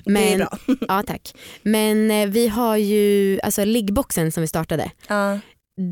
det 0.04 0.10
är 0.10 0.12
Men, 0.12 0.38
bra. 0.38 0.58
ja, 0.88 1.02
tack. 1.06 1.34
Men 1.62 2.10
eh, 2.10 2.28
vi 2.28 2.48
har 2.48 2.76
ju, 2.76 3.40
alltså 3.42 3.64
liggboxen 3.64 4.32
som 4.32 4.40
vi 4.40 4.46
startade, 4.46 4.90
Ja. 5.08 5.38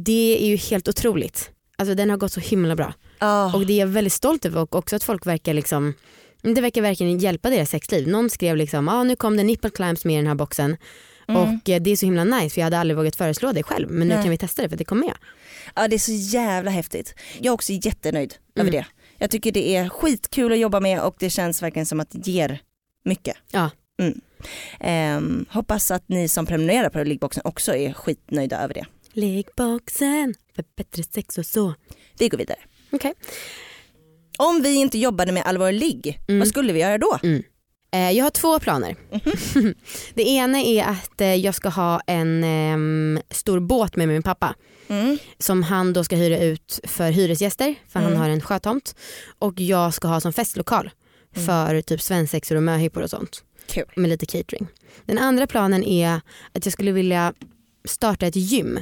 det 0.04 0.38
är 0.42 0.46
ju 0.46 0.56
helt 0.56 0.88
otroligt. 0.88 1.50
Alltså 1.78 1.94
den 1.94 2.10
har 2.10 2.16
gått 2.16 2.32
så 2.32 2.40
himla 2.40 2.76
bra. 2.76 2.94
Ja. 3.18 3.54
Och 3.54 3.66
det 3.66 3.72
är 3.72 3.78
jag 3.78 3.86
väldigt 3.86 4.12
stolt 4.12 4.44
över 4.44 4.60
och 4.62 4.74
också 4.74 4.96
att 4.96 5.04
folk 5.04 5.26
verkar 5.26 5.54
liksom 5.54 5.94
det 6.42 6.60
verkar 6.60 6.82
verkligen 6.82 7.18
hjälpa 7.18 7.50
deras 7.50 7.70
sexliv. 7.70 8.08
Någon 8.08 8.30
skrev 8.30 8.56
liksom, 8.56 8.88
ah, 8.88 9.02
nu 9.04 9.16
kom 9.16 9.36
det 9.36 9.42
nipple 9.44 9.70
clamps 9.70 10.04
med 10.04 10.14
i 10.14 10.16
den 10.16 10.26
här 10.26 10.34
boxen 10.34 10.76
Mm. 11.28 11.42
och 11.42 11.68
eh, 11.68 11.80
det 11.82 11.90
är 11.90 11.96
så 11.96 12.06
himla 12.06 12.24
nice 12.24 12.54
för 12.54 12.60
jag 12.60 12.66
hade 12.66 12.78
aldrig 12.78 12.96
vågat 12.96 13.16
föreslå 13.16 13.52
det 13.52 13.62
själv 13.62 13.90
men 13.90 14.08
nu 14.08 14.14
Nej. 14.14 14.22
kan 14.22 14.30
vi 14.30 14.38
testa 14.38 14.62
det 14.62 14.68
för 14.68 14.76
det 14.76 14.84
kom 14.84 15.00
med. 15.00 15.14
ja 15.74 15.88
det 15.88 15.96
är 15.96 15.98
så 15.98 16.12
jävla 16.12 16.70
häftigt. 16.70 17.14
Jag 17.38 17.46
är 17.46 17.50
också 17.54 17.72
jättenöjd 17.72 18.34
Mm. 18.56 18.66
över 18.68 18.78
det. 18.78 18.86
Jag 19.18 19.30
tycker 19.30 19.52
det 19.52 19.76
är 19.76 19.88
skitkul 19.88 20.52
att 20.52 20.58
jobba 20.58 20.80
med 20.80 21.00
och 21.02 21.16
det 21.18 21.30
känns 21.30 21.62
verkligen 21.62 21.86
som 21.86 22.00
att 22.00 22.10
det 22.10 22.26
ger 22.30 22.58
mycket. 23.04 23.36
Ja. 23.50 23.70
Mm. 24.02 24.20
Ehm, 24.80 25.46
hoppas 25.50 25.90
att 25.90 26.08
ni 26.08 26.28
som 26.28 26.46
prenumererar 26.46 26.88
på 26.88 27.02
liggboxen 27.04 27.42
också 27.44 27.74
är 27.76 27.92
skitnöjda 27.92 28.58
över 28.62 28.74
det. 28.74 28.84
Liggboxen 29.12 30.34
för 30.56 30.64
bättre 30.76 31.02
sex 31.02 31.38
och 31.38 31.46
så. 31.46 31.74
Vi 32.18 32.28
går 32.28 32.38
vidare. 32.38 32.58
Okej. 32.90 33.14
Om 34.38 34.62
vi 34.62 34.74
inte 34.74 34.98
jobbade 34.98 35.32
med 35.32 35.42
allvarlig 35.46 36.20
Mm. 36.28 36.38
vad 36.38 36.48
skulle 36.48 36.72
vi 36.72 36.80
göra 36.80 36.98
då? 36.98 37.18
Eh, 37.22 37.38
jag 37.90 38.24
har 38.24 38.30
två 38.30 38.60
planer. 38.60 38.96
Mhm. 39.12 39.74
det 40.14 40.22
ena 40.28 40.58
är 40.60 40.84
att 40.84 41.20
eh, 41.20 41.34
jag 41.34 41.54
ska 41.54 41.68
ha 41.68 42.00
en 42.06 42.44
ehm, 42.44 43.20
stor 43.30 43.60
båt 43.60 43.96
med 43.96 44.08
min 44.08 44.22
pappa 44.22 44.54
Mm. 44.88 45.18
som 45.38 45.62
han 45.62 45.92
då 45.92 46.04
ska 46.04 46.16
hyra 46.16 46.38
ut 46.38 46.80
för 46.84 47.10
hyresgäster 47.10 47.74
för 47.88 48.00
han 48.00 48.08
Mm. 48.08 48.20
har 48.20 48.28
en 48.28 48.40
sjötomt 48.40 48.94
och 49.38 49.60
jag 49.60 49.94
ska 49.94 50.08
ha 50.08 50.20
som 50.20 50.32
festlokal 50.32 50.90
Mm. 51.36 51.46
för 51.46 51.80
typ 51.82 52.02
svensexor 52.02 52.56
och 52.56 52.62
möhippor 52.62 53.02
och 53.02 53.10
sånt. 53.10 53.42
Kul. 53.68 53.84
med 53.96 54.10
lite 54.10 54.26
catering. 54.26 54.66
Den 55.04 55.18
andra 55.18 55.46
planen 55.46 55.84
är 55.84 56.20
att 56.52 56.66
jag 56.66 56.72
skulle 56.72 56.92
vilja 56.92 57.34
starta 57.88 58.26
ett 58.26 58.36
gym 58.36 58.78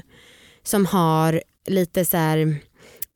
som 0.62 0.86
har 0.86 1.42
lite 1.66 2.04
så 2.04 2.16
här 2.16 2.56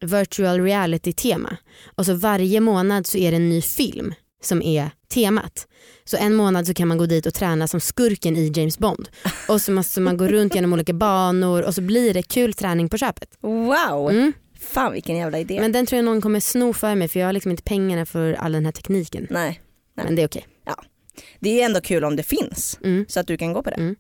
virtual 0.01 0.61
reality 0.61 1.13
tema. 1.13 1.57
Och 1.97 2.07
så 2.07 2.15
varje 2.15 2.61
månad 2.61 3.07
så 3.07 3.19
är 3.19 3.31
det 3.31 3.37
en 3.37 3.49
ny 3.49 3.63
film 3.63 4.15
som 4.43 4.63
är 4.63 4.91
temat. 5.15 5.67
Så 6.05 6.17
en 6.17 6.35
månad 6.35 6.67
så 6.67 6.75
kan 6.75 6.89
man 6.89 6.99
gå 6.99 7.07
dit 7.07 7.27
och 7.27 7.35
träna 7.35 7.69
som 7.69 7.81
skurken 7.81 8.37
i 8.37 8.53
James 8.55 8.79
Bond. 8.79 9.09
Och 9.49 9.61
så 9.61 9.73
måste 9.73 10.01
man 10.01 10.17
gå 10.17 10.29
runt 10.29 10.55
genom 10.55 10.73
olika 10.73 10.93
banor 10.93 11.63
och 11.63 11.75
så 11.75 11.81
blir 11.81 12.15
det 12.15 12.23
kul 12.23 12.55
träning 12.55 12.89
på 12.89 12.99
köpet. 12.99 13.29
Wow, 13.41 14.11
Mm. 14.11 14.33
fan 14.61 14.93
vilken 14.93 15.17
jävla 15.17 15.39
idé. 15.39 15.61
Men 15.61 15.73
den 15.73 15.87
tror 15.87 15.97
jag 15.97 16.05
någon 16.05 16.21
kommer 16.21 16.41
sno 16.41 16.73
för 16.73 16.95
mig 16.95 17.09
för 17.09 17.21
jag 17.21 17.27
har 17.27 17.33
liksom 17.33 17.51
inte 17.51 17.63
pengarna 17.63 18.07
för 18.07 18.33
all 18.33 18.53
den 18.53 18.65
här 18.65 18.73
tekniken. 18.73 19.27
Nej, 19.31 19.61
Nej. 19.95 20.07
Men 20.07 20.17
det 20.17 20.23
är 20.23 20.27
okej. 20.27 20.47
det 21.41 21.61
är 21.61 21.65
ändå 21.65 21.81
kul 21.81 22.05
om 22.05 22.17
det 22.17 22.23
finns 22.23 22.79
Mm. 22.85 23.05
så 23.09 23.21
att 23.21 23.27
du 23.27 23.37
kan 23.37 23.53
gå 23.53 23.63
på 23.63 23.71
det. 23.71 23.77
Mm. 23.77 23.97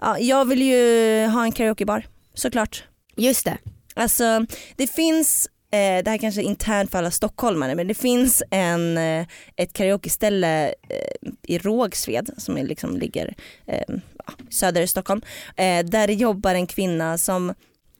Ja, 0.00 0.18
jag 0.18 0.44
vill 0.48 0.62
ju 0.62 1.26
ha 1.26 1.44
en 1.44 1.52
karaokebar 1.52 2.06
såklart. 2.34 2.84
Just 3.16 3.44
det. 3.44 3.58
Alltså 3.94 4.46
det 4.76 4.86
finns, 4.86 5.48
eh, 5.72 6.04
det 6.04 6.10
här 6.10 6.18
kanske 6.18 6.40
är 6.40 6.44
internt 6.44 6.90
för 6.90 6.98
alla 6.98 7.10
stockholmare 7.10 7.74
men 7.74 7.88
det 7.88 7.94
finns 7.94 8.42
en, 8.50 8.98
eh, 8.98 9.26
ett 9.56 9.72
karaokeställe 9.72 10.66
eh, 10.68 11.30
i 11.42 11.58
Rågsved 11.58 12.30
som 12.36 12.58
är 12.58 12.64
liksom 12.64 12.96
ligger 12.96 13.34
eh, 13.66 13.96
söder 14.50 14.82
i 14.82 14.86
Stockholm. 14.86 15.22
Eh, 15.56 15.84
där 15.84 16.06
det 16.06 16.14
jobbar 16.14 16.54
en 16.54 16.66
kvinna 16.66 17.18
som 17.18 17.54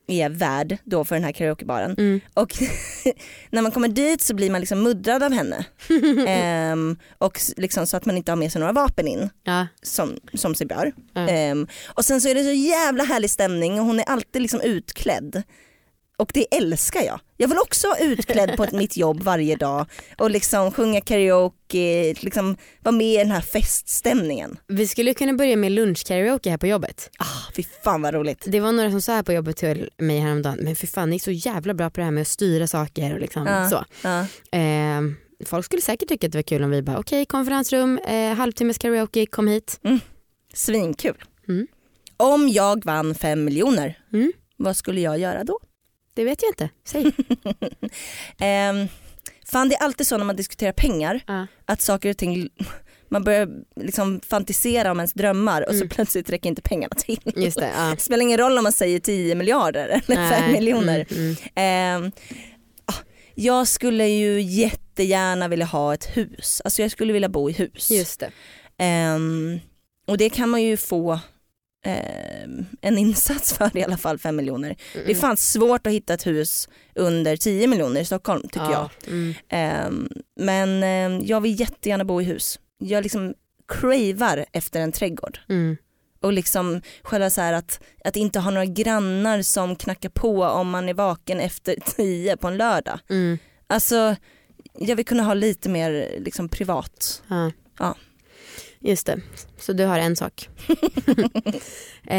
är 0.07 0.29
värd 0.29 0.77
då 0.83 1.05
för 1.05 1.15
den 1.15 1.23
här 1.23 1.31
karaokebaren. 1.31 1.95
Mm. 1.97 2.21
Och 2.33 2.53
när 3.49 3.61
man 3.61 3.71
kommer 3.71 3.87
dit 3.87 4.21
så 4.21 4.33
blir 4.35 4.49
man 4.51 4.61
liksom 4.61 4.83
muddrad 4.83 5.23
av 5.23 5.31
henne. 5.33 5.65
Ehm, 6.27 6.97
och 7.17 7.39
liksom 7.57 7.87
så 7.87 7.97
att 7.97 8.05
man 8.05 8.17
inte 8.17 8.31
har 8.31 8.35
med 8.35 8.51
sig 8.51 8.59
några 8.59 8.73
vapen 8.73 9.07
in 9.07 9.29
Ja. 9.43 9.67
som, 9.81 10.19
som 10.33 10.55
sig 10.55 10.67
bör. 10.67 10.93
Ja. 11.13 11.27
Ehm, 11.27 11.67
och 11.87 12.05
sen 12.05 12.21
så 12.21 12.29
är 12.29 12.35
det 12.35 12.43
så 12.43 12.51
jävla 12.51 13.03
härlig 13.03 13.29
stämning 13.29 13.79
och 13.79 13.85
hon 13.85 13.99
är 13.99 14.03
alltid 14.03 14.41
liksom 14.41 14.61
utklädd. 14.61 15.43
Och 16.19 16.31
det 16.33 16.55
älskar 16.57 17.01
jag. 17.01 17.19
Jag 17.37 17.47
vill 17.47 17.57
också 17.57 17.87
vara 17.87 17.99
utklädd 17.99 18.57
på 18.57 18.65
mitt 18.71 18.97
jobb 18.97 19.21
varje 19.23 19.55
dag 19.55 19.85
och 20.17 20.29
liksom 20.31 20.71
sjunga 20.71 21.01
karaoke, 21.01 22.13
liksom 22.19 22.57
vara 22.83 22.95
med 22.95 23.07
i 23.13 23.17
den 23.17 23.31
här 23.31 23.41
feststämningen. 23.41 24.57
Vi 24.67 24.87
skulle 24.87 25.13
kunna 25.13 25.33
börja 25.33 25.55
med 25.55 25.71
lunchkaraoke 25.71 26.49
här 26.49 26.57
på 26.57 26.67
jobbet. 26.67 27.09
Ah, 27.19 27.51
fy 27.55 27.63
fan 27.83 28.01
vad 28.01 28.13
roligt. 28.13 28.45
Det 28.47 28.59
var 28.59 28.71
några 28.71 28.91
som 28.91 29.01
sa 29.01 29.13
här 29.13 29.23
på 29.23 29.33
jobbet 29.33 29.57
till 29.57 29.89
mig 29.97 30.19
häromdagen, 30.19 30.57
men 30.61 30.75
för 30.75 30.87
fan 30.87 31.09
ni 31.09 31.15
är 31.15 31.19
så 31.19 31.31
jävla 31.31 31.73
bra 31.73 31.89
på 31.89 31.99
det 31.99 32.03
här 32.05 32.11
med 32.11 32.21
att 32.21 32.27
styra 32.27 32.67
saker 32.67 33.13
och 33.13 33.19
liksom 33.19 33.45
Ja. 33.47 33.69
så. 33.69 33.85
Ja. 34.03 34.19
Eh, 34.59 35.01
folk 35.45 35.65
skulle 35.65 35.81
säkert 35.81 36.09
tycka 36.09 36.27
att 36.27 36.31
det 36.31 36.37
var 36.37 36.43
kul 36.43 36.63
om 36.63 36.69
vi 36.69 36.81
bara 36.81 36.97
okej 36.99 37.25
konferensrum, 37.25 37.97
eh, 37.97 38.33
halvtimmes 38.33 38.77
karaoke, 38.77 39.25
kom 39.25 39.47
hit. 39.47 39.79
Svinkul. 40.53 41.23
Mm. 41.47 41.67
Om 42.17 42.49
jag 42.49 42.85
vann 42.85 43.15
fem 43.15 43.45
miljoner, 43.45 43.97
Mm. 44.13 44.31
vad 44.57 44.77
skulle 44.77 45.01
jag 45.01 45.19
göra 45.19 45.43
då? 45.43 45.59
Det 46.19 46.25
vet 46.25 46.41
jag 46.43 46.51
inte, 46.51 46.69
säg. 46.85 47.05
Ehm, 48.39 48.87
fan 49.51 49.69
det 49.69 49.75
är 49.75 49.83
alltid 49.83 50.07
så 50.07 50.17
när 50.17 50.25
man 50.25 50.35
diskuterar 50.35 50.71
pengar 50.71 51.19
Ja. 51.27 51.47
att 51.65 51.81
saker 51.81 52.09
och 52.09 52.17
ting, 52.17 52.49
man 53.09 53.23
börjar 53.23 53.49
liksom 53.75 54.21
fantisera 54.27 54.91
om 54.91 54.99
ens 54.99 55.13
drömmar 55.13 55.61
och 55.61 55.71
så 55.73 55.75
Mm. 55.75 55.89
plötsligt 55.89 56.29
räcker 56.29 56.49
inte 56.49 56.61
pengarna 56.61 56.95
till. 56.95 57.19
Just 57.35 57.57
det, 57.59 57.71
ja. 57.77 57.95
Spelar 57.99 58.21
ingen 58.21 58.37
roll 58.37 58.57
om 58.57 58.63
man 58.63 58.71
säger 58.71 58.99
10 58.99 59.35
miljarder 59.35 59.87
eller 59.87 60.15
5 60.15 60.15
Nej, 60.15 60.53
miljoner. 60.53 61.05
Mm, 61.11 61.35
mm. 61.55 62.11
Ah, 62.85 62.93
jag 63.35 63.67
skulle 63.67 64.07
ju 64.07 64.41
jättegärna 64.41 65.47
vilja 65.47 65.65
ha 65.65 65.93
ett 65.93 66.05
hus, 66.17 66.61
alltså 66.65 66.81
jag 66.81 66.91
skulle 66.91 67.13
vilja 67.13 67.29
bo 67.29 67.49
i 67.49 67.53
hus. 67.53 67.91
Just 67.91 68.19
det. 68.19 68.31
Ehm, 68.77 69.59
och 70.07 70.17
det 70.17 70.29
kan 70.29 70.49
man 70.49 70.63
ju 70.63 70.77
få 70.77 71.19
ehm, 71.85 72.65
en 72.81 72.97
insats 72.97 73.53
för 73.57 73.77
i 73.77 73.83
alla 73.83 73.97
fall 73.97 74.17
5 74.19 74.35
miljoner. 74.35 74.75
Det 74.93 74.99
är 74.99 75.03
Mm. 75.05 75.15
fan 75.17 75.37
svårt 75.37 75.87
att 75.87 75.93
hitta 75.93 76.13
ett 76.13 76.27
hus 76.27 76.69
under 76.95 77.37
10 77.37 77.67
miljoner 77.67 78.01
i 78.01 78.05
Stockholm 78.05 78.41
tycker 78.41 78.59
jag. 78.71 78.71
ja. 78.71 78.89
Mm. 79.07 79.33
Ehm, 79.49 80.09
men 80.39 80.83
ehm, 80.83 81.21
jag 81.25 81.41
vill 81.41 81.59
jättegärna 81.59 82.05
bo 82.05 82.21
i 82.21 82.23
hus. 82.23 82.59
Jag 82.77 83.03
liksom 83.03 83.33
cravar 83.67 84.45
efter 84.51 84.79
en 84.81 84.91
trädgård. 84.91 85.39
Mm. 85.49 85.77
Och 86.21 86.33
liksom 86.33 86.81
själva 87.03 87.29
så 87.29 87.41
här 87.41 87.53
att, 87.53 87.79
att 88.05 88.15
inte 88.15 88.39
ha 88.39 88.51
några 88.51 88.65
grannar 88.65 89.41
som 89.41 89.75
knackar 89.75 90.09
på 90.09 90.43
om 90.43 90.69
man 90.69 90.89
är 90.89 90.93
vaken 90.93 91.39
efter 91.39 91.75
10 91.95 92.37
på 92.37 92.47
en 92.47 92.57
lördag. 92.57 92.99
Mm. 93.09 93.37
Alltså 93.67 94.15
jag 94.79 94.95
vill 94.95 95.05
kunna 95.05 95.23
ha 95.23 95.33
lite 95.33 95.69
mer 95.69 96.15
liksom 96.19 96.49
privat. 96.49 97.23
Ja. 97.27 97.51
Ja. 97.79 97.95
Just 98.81 99.05
det, 99.05 99.21
så 99.59 99.73
du 99.73 99.85
har 99.85 99.99
en 99.99 100.15
sak. 100.15 100.49
eh, 102.07 102.17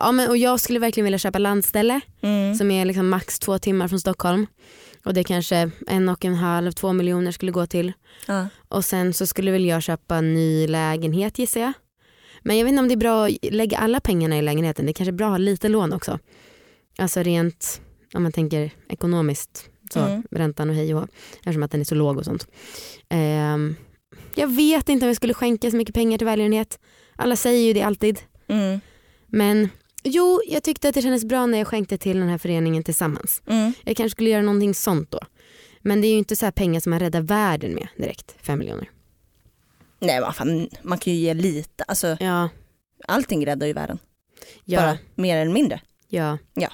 ja, 0.00 0.12
men, 0.12 0.28
och 0.28 0.36
jag 0.36 0.60
skulle 0.60 0.78
verkligen 0.78 1.04
vilja 1.04 1.18
köpa 1.18 1.38
landställe 1.38 2.00
Mm. 2.20 2.54
som 2.54 2.70
är 2.70 2.84
liksom 2.84 3.08
max 3.08 3.38
två 3.38 3.58
timmar 3.58 3.88
från 3.88 4.00
Stockholm. 4.00 4.46
Och 5.04 5.14
det 5.14 5.24
kanske 5.24 5.70
en 5.86 6.08
och 6.08 6.24
en 6.24 6.34
halv, 6.34 6.72
två 6.72 6.92
miljoner 6.92 7.32
skulle 7.32 7.52
gå 7.52 7.66
till. 7.66 7.92
Ja. 8.26 8.48
Och 8.68 8.84
sen 8.84 9.12
så 9.14 9.26
skulle 9.26 9.50
väl 9.50 9.64
jag 9.64 9.82
köpa 9.82 10.16
en 10.16 10.34
ny 10.34 10.66
lägenhet 10.66 11.38
gissar 11.38 11.60
jag. 11.60 11.72
Men 12.42 12.58
jag 12.58 12.64
vet 12.64 12.70
inte 12.72 12.80
om 12.82 12.88
det 12.88 12.94
är 12.94 12.96
bra 12.96 13.26
att 13.26 13.32
lägga 13.42 13.78
alla 13.78 14.00
pengarna 14.00 14.38
i 14.38 14.42
lägenheten. 14.42 14.86
Det 14.86 14.90
är 14.90 14.94
kanske 14.94 15.10
är 15.10 15.12
bra 15.12 15.26
att 15.26 15.32
ha 15.32 15.38
lite 15.38 15.68
lån 15.68 15.92
också. 15.92 16.18
Alltså 16.98 17.22
rent, 17.22 17.80
om 18.14 18.22
man 18.22 18.32
tänker 18.32 18.70
ekonomiskt, 18.88 19.64
så 19.92 20.00
Mm. 20.00 20.22
räntan 20.30 20.70
och 20.70 20.76
hej 20.76 20.94
och 20.94 21.00
hå, 21.00 21.06
eftersom 21.38 21.62
att 21.62 21.70
den 21.70 21.80
är 21.80 21.84
så 21.84 21.94
låg 21.94 22.16
och 22.18 22.24
sånt. 22.24 22.46
Ehm, 23.08 23.76
jag 24.38 24.48
vet 24.48 24.88
inte 24.88 25.04
om 25.04 25.08
jag 25.08 25.16
skulle 25.16 25.34
skänka 25.34 25.70
så 25.70 25.76
mycket 25.76 25.94
pengar 25.94 26.18
till 26.18 26.26
välgörenhet. 26.26 26.78
Alla 27.16 27.36
säger 27.36 27.66
ju 27.66 27.72
det 27.72 27.82
alltid. 27.82 28.18
Mm. 28.48 28.80
Men 29.26 29.68
jo, 30.04 30.40
jag 30.48 30.62
tyckte 30.62 30.88
att 30.88 30.94
det 30.94 31.02
kändes 31.02 31.24
bra 31.24 31.46
när 31.46 31.58
jag 31.58 31.66
skänkte 31.66 31.98
till 31.98 32.18
den 32.20 32.28
här 32.28 32.38
föreningen 32.38 32.82
tillsammans. 32.84 33.42
Mm. 33.46 33.72
Jag 33.84 33.96
kanske 33.96 34.10
skulle 34.16 34.30
göra 34.30 34.42
någonting 34.42 34.74
sånt 34.74 35.10
då. 35.10 35.20
Men 35.80 36.00
det 36.00 36.06
är 36.06 36.10
ju 36.12 36.18
inte 36.18 36.36
så 36.36 36.46
här 36.46 36.52
pengar 36.52 36.80
som 36.80 36.90
man 36.90 37.00
räddar 37.00 37.20
världen 37.20 37.74
med 37.74 37.88
direkt, 37.96 38.34
fem 38.40 38.58
miljoner. 38.58 38.90
Nej 40.00 40.20
men 40.20 40.32
fan, 40.32 40.68
man 40.82 40.98
kan 40.98 41.12
ju 41.12 41.18
ge 41.18 41.34
lite, 41.34 41.84
alltså 41.84 42.16
Ja, 42.20 42.48
allting 43.08 43.46
räddar 43.46 43.66
ju 43.66 43.72
världen. 43.72 43.98
ja, 44.64 44.80
Bara 44.80 44.98
mer 45.14 45.36
eller 45.36 45.52
mindre. 45.52 45.80
ja. 46.08 46.38
Ja. 46.54 46.68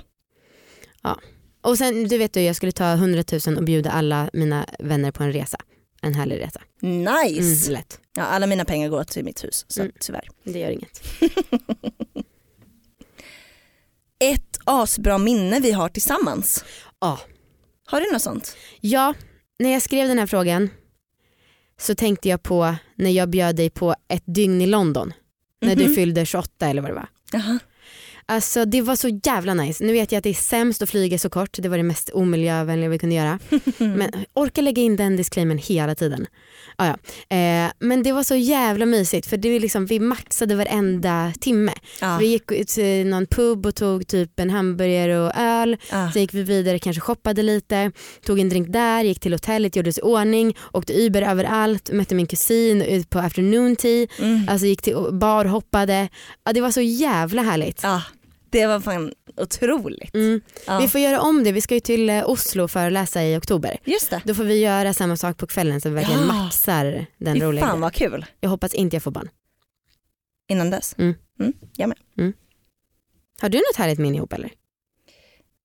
ja. 1.03 1.20
Och 1.61 1.79
sen, 1.79 2.09
du 2.09 2.18
vet 2.18 2.33
du, 2.33 2.40
jag 2.40 2.57
skulle 2.57 2.72
ta 2.72 2.92
100 2.92 3.24
000 3.46 3.57
och 3.59 3.64
bjuda 3.64 3.90
alla 3.90 4.31
mina 4.33 4.66
vänner 4.79 5.11
på 5.11 5.22
en 5.22 5.33
resa. 5.33 5.59
En 6.05 6.14
härlig 6.14 6.40
resa. 6.40 6.61
Nice! 6.81 7.67
Mm, 7.71 7.73
lätt. 7.81 8.01
Ja, 8.17 8.23
alla 8.23 8.47
mina 8.47 8.64
pengar 8.64 8.88
går 8.88 9.05
till 9.05 9.25
mitt 9.25 9.45
hus 9.45 9.64
så 9.69 9.81
Mm. 9.81 9.93
tyvärr. 10.01 10.29
Det 10.45 10.59
gör 10.59 10.71
inget. 10.71 11.03
Ett 14.19 14.59
asbra 14.64 15.19
minne 15.19 15.61
vi 15.61 15.73
har 15.73 15.88
tillsammans. 15.88 16.64
Ja. 17.01 17.21
Har 17.87 18.01
du 18.01 18.12
något 18.12 18.23
sånt? 18.23 18.57
Ja, 18.81 19.14
när 19.59 19.71
jag 19.73 19.83
skrev 19.83 20.09
den 20.09 20.19
här 20.19 20.27
frågan 20.27 20.71
så 21.81 21.95
tänkte 21.95 22.29
jag 22.29 22.43
på 22.43 22.75
när 22.95 23.11
jag 23.11 23.29
bjöd 23.31 23.57
dig 23.57 23.71
på 23.71 23.95
ett 24.09 24.23
dygn 24.27 24.61
i 24.61 24.67
London. 24.67 25.12
När 25.61 25.77
du 25.77 25.85
Mhm. 25.85 25.95
fyllde 25.95 26.27
28 26.27 26.67
eller 26.67 26.83
vad 26.83 26.90
det 26.90 26.95
var. 26.95 27.09
Jaha. 27.33 27.59
Alltså 28.26 28.64
det 28.64 28.80
var 28.82 28.96
så 28.96 29.08
jävla 29.24 29.54
nice. 29.54 29.84
Nu 29.84 29.92
vet 29.92 30.12
jag 30.12 30.18
att 30.18 30.24
det 30.24 30.30
är 30.30 30.34
sämst 30.34 30.82
att 30.82 30.90
flyga 30.90 31.18
så 31.18 31.30
kort. 31.30 31.50
Det 31.58 31.68
var 31.68 31.76
det 31.76 31.82
mest 31.82 32.10
omiljövänliga 32.14 32.88
vi 32.90 32.98
kunde 32.98 33.14
göra. 33.14 33.38
Men 33.78 34.10
orka 34.34 34.60
lägga 34.60 34.82
in 34.82 34.96
den 34.96 35.16
disclaimern 35.16 35.58
hela 35.58 35.94
tiden. 35.94 36.26
Ah, 36.76 36.87
ja. 36.87 36.92
eh, 37.37 37.72
men 37.78 38.02
det 38.02 38.12
var 38.12 38.22
så 38.22 38.37
jävla 38.37 38.87
mysigt 38.87 39.26
för 39.26 39.37
det 39.37 39.52
var 39.52 39.60
liksom, 39.60 39.87
vi 39.87 40.00
maxade 40.00 40.54
varenda 40.56 41.32
timme. 41.40 41.72
Ja. 42.00 42.16
Vi 42.20 42.26
gick 42.26 42.52
ut 42.52 42.68
till 42.68 43.06
någon 43.06 43.26
pub 43.26 43.66
och 43.66 43.74
tog 43.74 44.06
typ 44.06 44.40
en 44.40 44.50
hamburgare 44.50 45.18
och 45.18 45.32
öl. 45.37 45.76
Ja. 45.90 46.10
Sen 46.12 46.22
gick 46.22 46.34
vi 46.34 46.42
vidare, 46.42 46.78
kanske 46.78 47.00
shoppade 47.00 47.42
lite, 47.42 47.92
tog 48.26 48.40
en 48.40 48.48
drink 48.48 48.68
där, 48.72 49.04
gick 49.04 49.20
till 49.20 49.32
hotellet, 49.32 49.76
gjorde 49.76 49.90
oss 49.90 49.98
i 49.98 50.02
ordning, 50.02 50.56
åkte 50.72 50.92
Uber 50.92 51.22
överallt, 51.22 51.90
mötte 51.92 52.14
min 52.14 52.26
kusin 52.26 52.82
ut 52.82 53.10
på 53.10 53.18
afternoon 53.18 53.76
tea, 53.76 54.06
Mm. 54.18 54.48
alltså 54.48 54.66
gick 54.66 54.82
till 54.82 54.96
bar, 55.12 55.44
hoppade. 55.44 56.08
Ja, 56.44 56.52
det 56.52 56.60
var 56.60 56.70
så 56.70 56.80
jävla 56.80 57.42
härligt. 57.42 57.80
Det 58.55 58.67
var 58.67 58.81
fan 58.81 59.12
otroligt. 59.37 60.14
Mm. 60.14 60.40
Ja. 60.67 60.79
Vi 60.81 60.88
får 60.88 61.01
göra 61.01 61.21
om 61.21 61.45
det, 61.45 61.53
vi 61.53 61.61
ska 61.61 61.75
ju 61.75 61.81
till 61.81 62.11
eh, 62.11 62.29
Oslo 62.31 62.69
för 62.69 62.87
att 62.87 62.93
läsa 62.93 63.25
i 63.25 63.37
oktober. 63.37 63.79
Just 63.85 64.11
det. 64.11 64.23
Då 64.25 64.35
får 64.35 64.45
vi 64.45 64.61
göra 64.61 64.95
samma 64.95 65.17
sak 65.17 65.37
på 65.37 65.47
kvällen 65.47 65.81
så 65.81 65.88
vi 65.88 65.95
verkligen 65.95 66.21
Ja. 66.21 66.27
maxar 66.27 67.07
den 67.19 67.40
roliga 67.40 67.67
fan 67.67 67.81
vad 67.81 67.93
kul. 67.95 68.27
Jag 68.40 68.51
hoppas 68.51 68.75
inte 68.75 68.97
jag 68.97 69.03
får 69.03 69.11
barn. 69.11 69.29
Innan 70.49 70.71
dess. 70.71 70.95
Mm. 70.99 71.14
jag 71.77 71.88
med. 71.88 71.99
Har 73.40 73.49
du 73.49 73.59
något 73.59 73.77
härligt 73.77 73.99
minne 73.99 74.17
ihop 74.17 74.33
eller? 74.33 74.51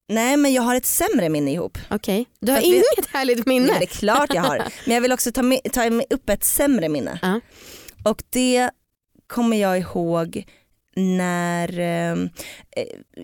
Nej 0.10 0.38
men 0.38 0.54
jag 0.54 0.62
har 0.62 0.75
ett 0.75 0.86
sämre 0.86 1.30
minne 1.30 1.52
ihop. 1.54 1.78
Okej, 1.89 2.25
du 2.39 2.52
har 2.52 2.58
att 2.60 2.63
vi- 2.63 2.67
inget 2.67 3.06
härligt 3.10 3.45
minne? 3.45 3.67
Nej, 3.67 3.75
det 3.80 3.86
är 3.86 3.97
klart 3.97 4.34
jag 4.34 4.41
har. 4.41 4.58
Men 4.86 4.93
jag 4.95 5.02
vill 5.02 5.12
också 5.12 5.32
ta, 5.32 5.41
ta 5.73 6.02
upp 6.10 6.30
ett 6.30 6.43
sämre 6.43 6.89
minne. 6.89 7.19
Ja. 7.21 7.39
Och 8.12 8.23
det 8.30 8.69
kommer 9.28 9.58
jag 9.58 9.80
ihåg 9.80 10.43
när 10.99 11.79
eh, 11.79 12.29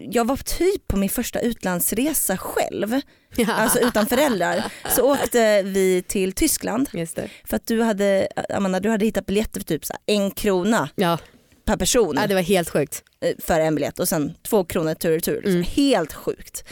jag 0.10 0.28
var 0.28 0.38
typ 0.38 0.88
på 0.88 0.98
min 0.98 1.10
första 1.10 1.40
utlandsresa 1.40 2.38
själv, 2.38 3.00
alltså 3.48 3.80
utan 3.80 4.08
föräldrar. 4.08 4.66
Så 4.96 5.12
åkte 5.14 5.62
vi 5.62 6.04
till 6.08 6.34
Tyskland 6.34 6.90
för 7.46 7.56
att 7.56 7.68
du 7.68 7.82
hade, 7.82 8.28
Amanda, 8.50 8.80
du 8.80 8.90
hade 8.90 9.06
hittat 9.06 9.26
biljetter 9.26 9.60
för 9.60 9.66
typ 9.68 9.86
så 9.86 9.94
en 10.06 10.32
krona 10.32 10.90
Ja. 10.96 11.18
per 11.66 11.78
person 11.78 12.16
ja, 12.22 12.28
det 12.28 12.34
var 12.36 12.42
helt 12.42 12.70
sjukt. 12.70 13.04
eh, 13.22 13.34
för 13.40 13.60
en 13.60 13.76
biljett 13.76 14.00
och 14.00 14.08
sen 14.10 14.34
två 14.44 14.64
kronor 14.64 14.94
tur 14.94 15.10
och 15.10 15.16
retur. 15.16 15.36
Liksom. 15.36 15.52
Mm. 15.52 15.64
Helt 15.64 16.14
sjukt. 16.14 16.64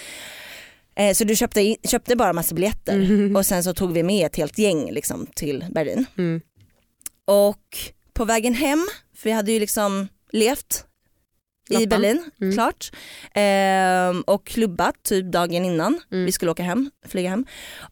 Eh, 0.95 1.13
Så 1.13 1.23
du 1.23 1.35
köpte, 1.35 1.75
köpte 1.87 2.15
bara 2.15 2.33
massa 2.33 2.55
biljetter 2.55 2.93
Mm. 2.95 3.35
och 3.35 3.45
sen 3.45 3.63
så 3.63 3.73
tog 3.73 3.93
vi 3.93 4.03
med 4.03 4.25
ett 4.25 4.35
helt 4.35 4.57
gäng 4.57 4.91
liksom, 4.91 5.27
till 5.35 5.65
Berlin. 5.71 6.05
Mm. 6.17 6.41
Och 7.25 7.77
på 8.13 8.25
vägen 8.25 8.53
hem, 8.53 8.87
för 9.15 9.23
vi 9.29 9.31
hade 9.31 9.51
ju 9.51 9.59
liksom 9.59 10.07
levt 10.31 10.85
i 11.69 11.73
Loppan. 11.73 11.89
Berlin, 11.89 12.23
Mm. 12.41 12.53
klart. 12.53 12.91
Ehm, 13.33 14.21
och 14.21 14.45
klubbat 14.47 15.03
typ 15.03 15.31
dagen 15.31 15.65
innan 15.65 15.99
Mm. 16.11 16.25
vi 16.25 16.31
skulle 16.31 16.51
åka 16.51 16.63
hem, 16.63 16.91
flyga 17.07 17.29
hem. 17.29 17.45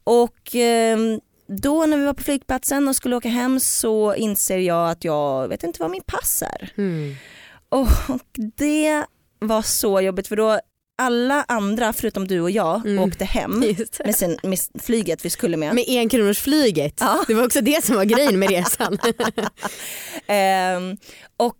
Och 0.04 0.54
ehm, 0.54 1.20
då 1.48 1.86
när 1.86 1.96
vi 1.98 2.04
var 2.04 2.14
på 2.14 2.22
flygplatsen 2.22 2.88
och 2.88 2.96
skulle 2.96 3.16
åka 3.16 3.28
hem 3.28 3.60
så 3.60 4.14
inser 4.14 4.58
jag 4.58 4.90
att 4.90 5.04
jag 5.04 5.48
vet 5.48 5.62
inte 5.62 5.82
vad 5.82 5.90
min 5.90 6.02
pass 6.06 6.42
är. 6.42 6.72
Mm. 6.76 7.14
Och 7.68 7.88
det 8.56 9.04
var 9.38 9.62
så 9.62 10.00
jobbigt 10.00 10.28
för 10.28 10.36
då 10.36 10.60
alla 11.02 11.44
andra 11.48 11.92
förutom 11.92 12.28
du 12.28 12.40
och 12.40 12.50
jag 12.50 12.86
Mm. 12.86 13.04
åkte 13.04 13.24
hem 13.24 13.58
med, 14.04 14.14
sin, 14.14 14.38
med 14.42 14.58
flyget 14.82 15.24
vi 15.24 15.30
skulle 15.30 15.56
med. 15.56 15.74
Med 15.74 15.84
en 15.88 16.08
kronors 16.08 16.38
flyget. 16.38 16.96
Ja. 17.00 17.24
Det 17.28 17.34
var 17.34 17.44
också 17.46 17.60
det 17.60 17.84
som 17.84 17.96
var 17.96 18.04
grejen 18.04 18.38
med 18.38 18.50
resan. 18.50 18.98
Ehm, 20.26 20.96
och 21.36 21.56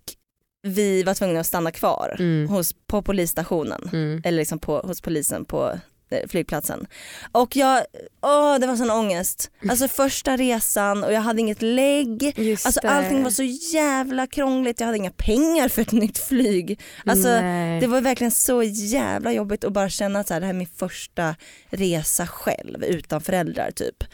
vi 0.63 1.03
var 1.03 1.15
tvungna 1.15 1.41
att 1.41 1.47
stanna 1.47 1.71
kvar 1.71 2.17
Mm. 2.19 2.49
hos, 2.49 2.75
på 2.87 3.03
polisstationen. 3.03 3.91
Mm. 3.93 4.23
Eller 4.25 4.39
liksom 4.39 4.59
på, 4.59 4.79
hos 4.81 5.01
polisen 5.01 5.45
på 5.45 5.79
eh, 6.11 6.29
flygplatsen. 6.29 6.87
Och 7.33 7.57
jag, 7.57 7.85
åh 8.23 8.59
det 8.59 8.67
var 8.67 8.77
sån 8.77 8.91
ångest. 8.91 9.51
Alltså 9.69 9.89
första 9.89 10.37
resan 10.37 11.05
och 11.05 11.13
jag 11.13 11.21
hade 11.21 11.41
inget 11.41 11.63
lägg. 11.63 12.39
Just 12.39 12.67
Alltså 12.67 12.81
det. 12.83 12.91
allting 12.91 13.23
var 13.23 13.31
så 13.31 13.43
jävla 13.75 14.27
krångligt, 14.27 14.81
jag 14.81 14.87
hade 14.87 14.99
inga 14.99 15.11
pengar 15.11 15.69
för 15.69 15.83
ett 15.83 15.93
nytt 16.03 16.19
flyg. 16.19 16.81
Alltså 17.07 17.29
Nej. 17.29 17.81
det 17.81 17.87
var 17.87 18.01
verkligen 18.01 18.31
så 18.31 18.63
jävla 18.63 19.33
jobbigt 19.33 19.65
att 19.65 19.73
bara 19.73 19.89
känna 19.89 20.21
att 20.21 20.29
så 20.29 20.35
här, 20.35 20.41
det 20.41 20.47
här 20.47 20.55
är 20.55 20.59
min 20.59 20.69
första 20.77 21.35
resa 21.71 22.27
själv 22.27 22.85
utan 22.85 23.21
föräldrar 23.21 23.71
typ. 23.71 24.05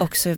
Och 0.00 0.16
så 0.16 0.36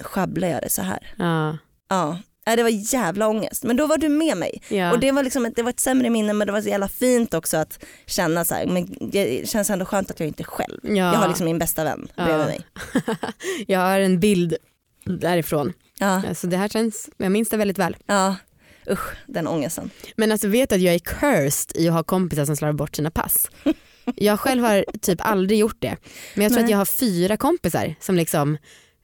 sjabblade 0.00 0.52
jag 0.52 0.62
det 0.62 0.70
så 0.70 0.82
här. 0.82 1.14
Ja. 1.18 1.58
Ja, 1.88 2.18
Nej, 2.46 2.56
det 2.56 2.62
var 2.62 2.70
jävla 2.94 3.28
ångest. 3.28 3.64
Men 3.64 3.76
då 3.76 3.86
var 3.86 3.98
du 3.98 4.08
med 4.08 4.36
mig. 4.36 4.62
Ja. 4.68 4.92
Och 4.92 5.00
det 5.00 5.12
var, 5.12 5.22
liksom, 5.22 5.52
det 5.56 5.62
var 5.62 5.70
ett 5.70 5.80
sämre 5.80 6.10
minne 6.10 6.32
men 6.32 6.46
det 6.46 6.52
var 6.52 6.60
så 6.62 6.68
jävla 6.68 6.88
fint 6.88 7.34
också 7.34 7.56
att 7.56 7.84
känna 8.06 8.44
så 8.44 8.54
här, 8.54 8.66
men 8.66 8.94
det 9.00 9.48
känns 9.48 9.70
ändå 9.70 9.84
skönt 9.84 10.10
att 10.10 10.20
jag 10.20 10.26
inte 10.26 10.42
är 10.42 10.44
själv. 10.44 10.78
ja. 10.82 10.90
Jag 10.94 11.04
har 11.14 11.28
liksom 11.28 11.44
min 11.46 11.58
bästa 11.58 11.84
vän 11.84 12.08
Ja. 12.14 12.24
bredvid 12.24 12.46
mig. 12.46 12.60
jag 13.66 13.80
har 13.80 14.00
en 14.00 14.20
bild 14.20 14.56
därifrån. 15.04 15.72
Ja, 15.98 16.22
Alltså 16.28 16.46
det 16.46 16.56
här 16.56 16.68
känns, 16.68 17.08
jag 17.16 17.32
minns 17.32 17.48
det 17.48 17.56
väldigt 17.56 17.78
väl. 17.78 17.96
ja. 18.06 18.36
Usch 18.90 19.14
den 19.26 19.46
ångesten. 19.46 19.90
Men 20.16 20.32
alltså 20.32 20.48
vet 20.48 20.72
att 20.72 20.80
jag 20.80 20.94
är 20.94 20.98
cursed 20.98 21.76
i 21.76 21.88
att 21.88 21.94
ha 21.94 22.02
kompisar 22.02 22.44
som 22.44 22.56
slarvar 22.56 22.72
bort 22.72 22.96
sina 22.96 23.10
pass. 23.10 23.50
Jag 24.16 24.40
själv 24.40 24.62
har 24.64 24.84
typ 25.00 25.20
aldrig 25.20 25.58
gjort 25.58 25.76
det. 25.78 25.96
Men 26.34 26.42
jag 26.42 26.52
tror 26.52 26.58
Nej. 26.58 26.64
att 26.64 26.70
jag 26.70 26.78
har 26.78 26.84
fyra 26.84 27.36
kompisar 27.36 27.94
som 28.00 28.14
liksom, 28.16 28.58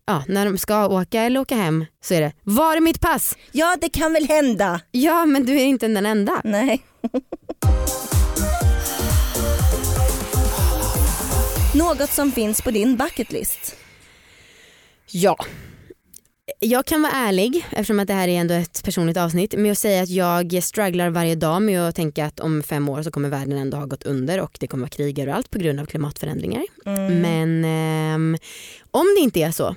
ja, 0.09 0.25
när 0.29 0.45
de 0.45 0.59
ska 0.59 0.87
åka 0.87 1.23
eller 1.23 1.41
åka 1.41 1.57
hem 1.57 1.85
så 2.05 2.15
är 2.15 2.21
det, 2.21 2.33
var 2.43 2.77
är 2.77 2.81
mitt 2.81 3.01
pass? 3.01 3.37
Ja 3.53 3.77
det 3.81 3.89
kan 3.89 4.13
väl 4.13 4.29
hända. 4.29 4.81
Ja 4.91 5.27
men 5.27 5.47
du 5.47 5.61
är 5.61 5.65
inte 5.65 5.89
den 5.89 6.07
enda. 6.07 6.41
Nej. 6.45 6.83
Något 11.75 12.11
som 12.11 12.33
finns 12.33 12.63
på 12.63 12.71
din 12.71 12.97
bucketlist. 12.97 13.77
Ja. 15.11 15.37
Jag 16.59 16.87
kan 16.87 17.03
vara 17.03 17.13
ärlig 17.13 17.67
eftersom 17.71 18.01
att 18.01 18.07
det 18.07 18.15
här 18.15 18.29
är 18.29 18.41
ändå 18.41 18.55
ett 18.55 18.85
personligt 18.85 19.17
avsnitt 19.17 19.55
med 19.55 19.73
att 19.73 19.79
säga 19.79 20.03
att 20.03 20.09
jag 20.09 20.63
strugglar 20.63 21.11
varje 21.11 21.35
dag 21.35 21.63
med 21.63 21.81
att 21.81 21.95
tänka 21.95 22.27
att 22.27 22.41
om 22.41 22.63
fem 22.63 22.89
år 22.89 23.03
så 23.03 23.11
kommer 23.11 23.29
världen 23.29 23.59
ändå 23.59 23.77
ha 23.77 23.87
gått 23.87 24.03
under 24.03 24.41
och 24.41 24.57
det 24.61 24.67
kommer 24.67 24.81
vara 24.81 24.91
krig 24.91 25.19
överallt 25.19 25.51
på 25.51 25.59
grund 25.59 25.81
av 25.81 25.87
klimatförändringar. 25.87 26.67
Mm. 26.87 27.21
Men 27.21 27.65
ehm, 27.65 28.39
om 28.91 29.07
det 29.17 29.23
inte 29.23 29.41
är 29.41 29.51
så 29.51 29.77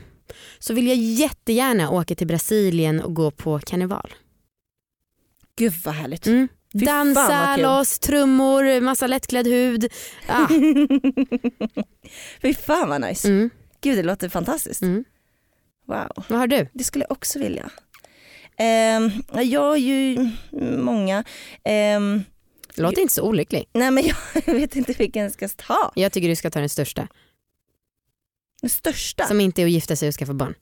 så 0.60 0.74
vill 0.74 0.88
jag 0.88 0.98
jättegärna 0.98 1.90
åka 1.90 2.16
till 2.16 2.28
Brasilien 2.28 3.02
och 3.02 3.14
gå 3.16 3.32
på 3.32 3.60
karneval. 3.60 4.14
Gud 5.56 5.74
vad 5.86 5.94
härligt. 5.94 6.28
Mm. 6.28 6.48
Dansa 6.74 7.58
loss, 7.58 8.00
trummor, 8.00 8.82
massa 8.82 9.08
lättklädd 9.08 9.48
hud. 9.48 9.92
Ah. 10.28 10.48
Fy 12.42 12.54
fan 12.54 12.90
vad 12.90 13.02
nice. 13.02 13.28
Mm. 13.28 13.50
Gud 13.82 13.98
det 13.98 14.04
låter 14.04 14.30
fantastiskt. 14.30 14.82
Mm. 14.82 15.04
Wow. 15.88 16.26
Vad 16.28 16.40
har 16.40 16.48
du? 16.48 16.68
Det 16.74 16.84
skulle 16.84 17.06
jag 17.06 17.12
också 17.12 17.40
vilja. 17.40 17.70
Um, 18.60 19.24
jag 19.44 19.62
har 19.62 19.78
ju 19.78 20.30
många. 20.78 21.24
Ehm, 21.64 22.24
Låter 22.76 23.02
inte 23.02 23.14
så 23.14 23.24
olycklig. 23.24 23.66
nej 23.74 23.92
men 23.92 24.04
jag 24.46 24.54
vet 24.54 24.76
inte 24.76 24.94
vilken 24.94 25.24
jag 25.24 25.32
ska 25.32 25.48
ta. 25.48 25.92
Jag 25.96 26.12
tycker 26.12 26.30
du 26.30 26.36
ska 26.36 26.50
ta 26.50 26.60
den 26.60 26.70
största. 26.70 27.08
Den 28.62 28.70
största? 28.70 29.28
Som 29.28 29.42
inte 29.42 29.62
är 29.62 29.66
att 29.66 29.72
gifta 29.72 29.96
sig 29.96 30.08
och 30.08 30.16
skaffa 30.16 30.34
barn. 30.34 30.56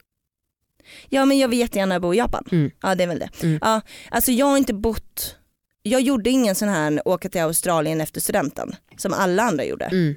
Ja 1.10 1.26
men 1.26 1.38
jag 1.38 1.48
vill 1.48 1.60
jättegärna 1.60 2.00
bo 2.00 2.14
i 2.14 2.18
Japan. 2.18 2.44
Mm. 2.52 2.72
Ja 2.82 2.96
det 2.96 3.04
är 3.04 3.08
väl 3.08 3.20
det. 3.20 3.30
Mm. 3.44 3.60
Ja, 3.62 3.82
alltså 4.12 4.32
jag 4.32 4.46
har 4.46 4.58
inte 4.58 4.74
bott, 4.74 5.36
jag 5.84 6.02
gjorde 6.02 6.30
ingen 6.30 6.56
sån 6.56 6.70
här 6.70 7.02
åka 7.08 7.30
till 7.30 7.42
Australien 7.42 8.02
efter 8.02 8.22
studenten 8.22 8.76
som 8.98 9.14
alla 9.14 9.44
andra 9.44 9.64
gjorde. 9.66 9.86
Mm. 9.86 10.16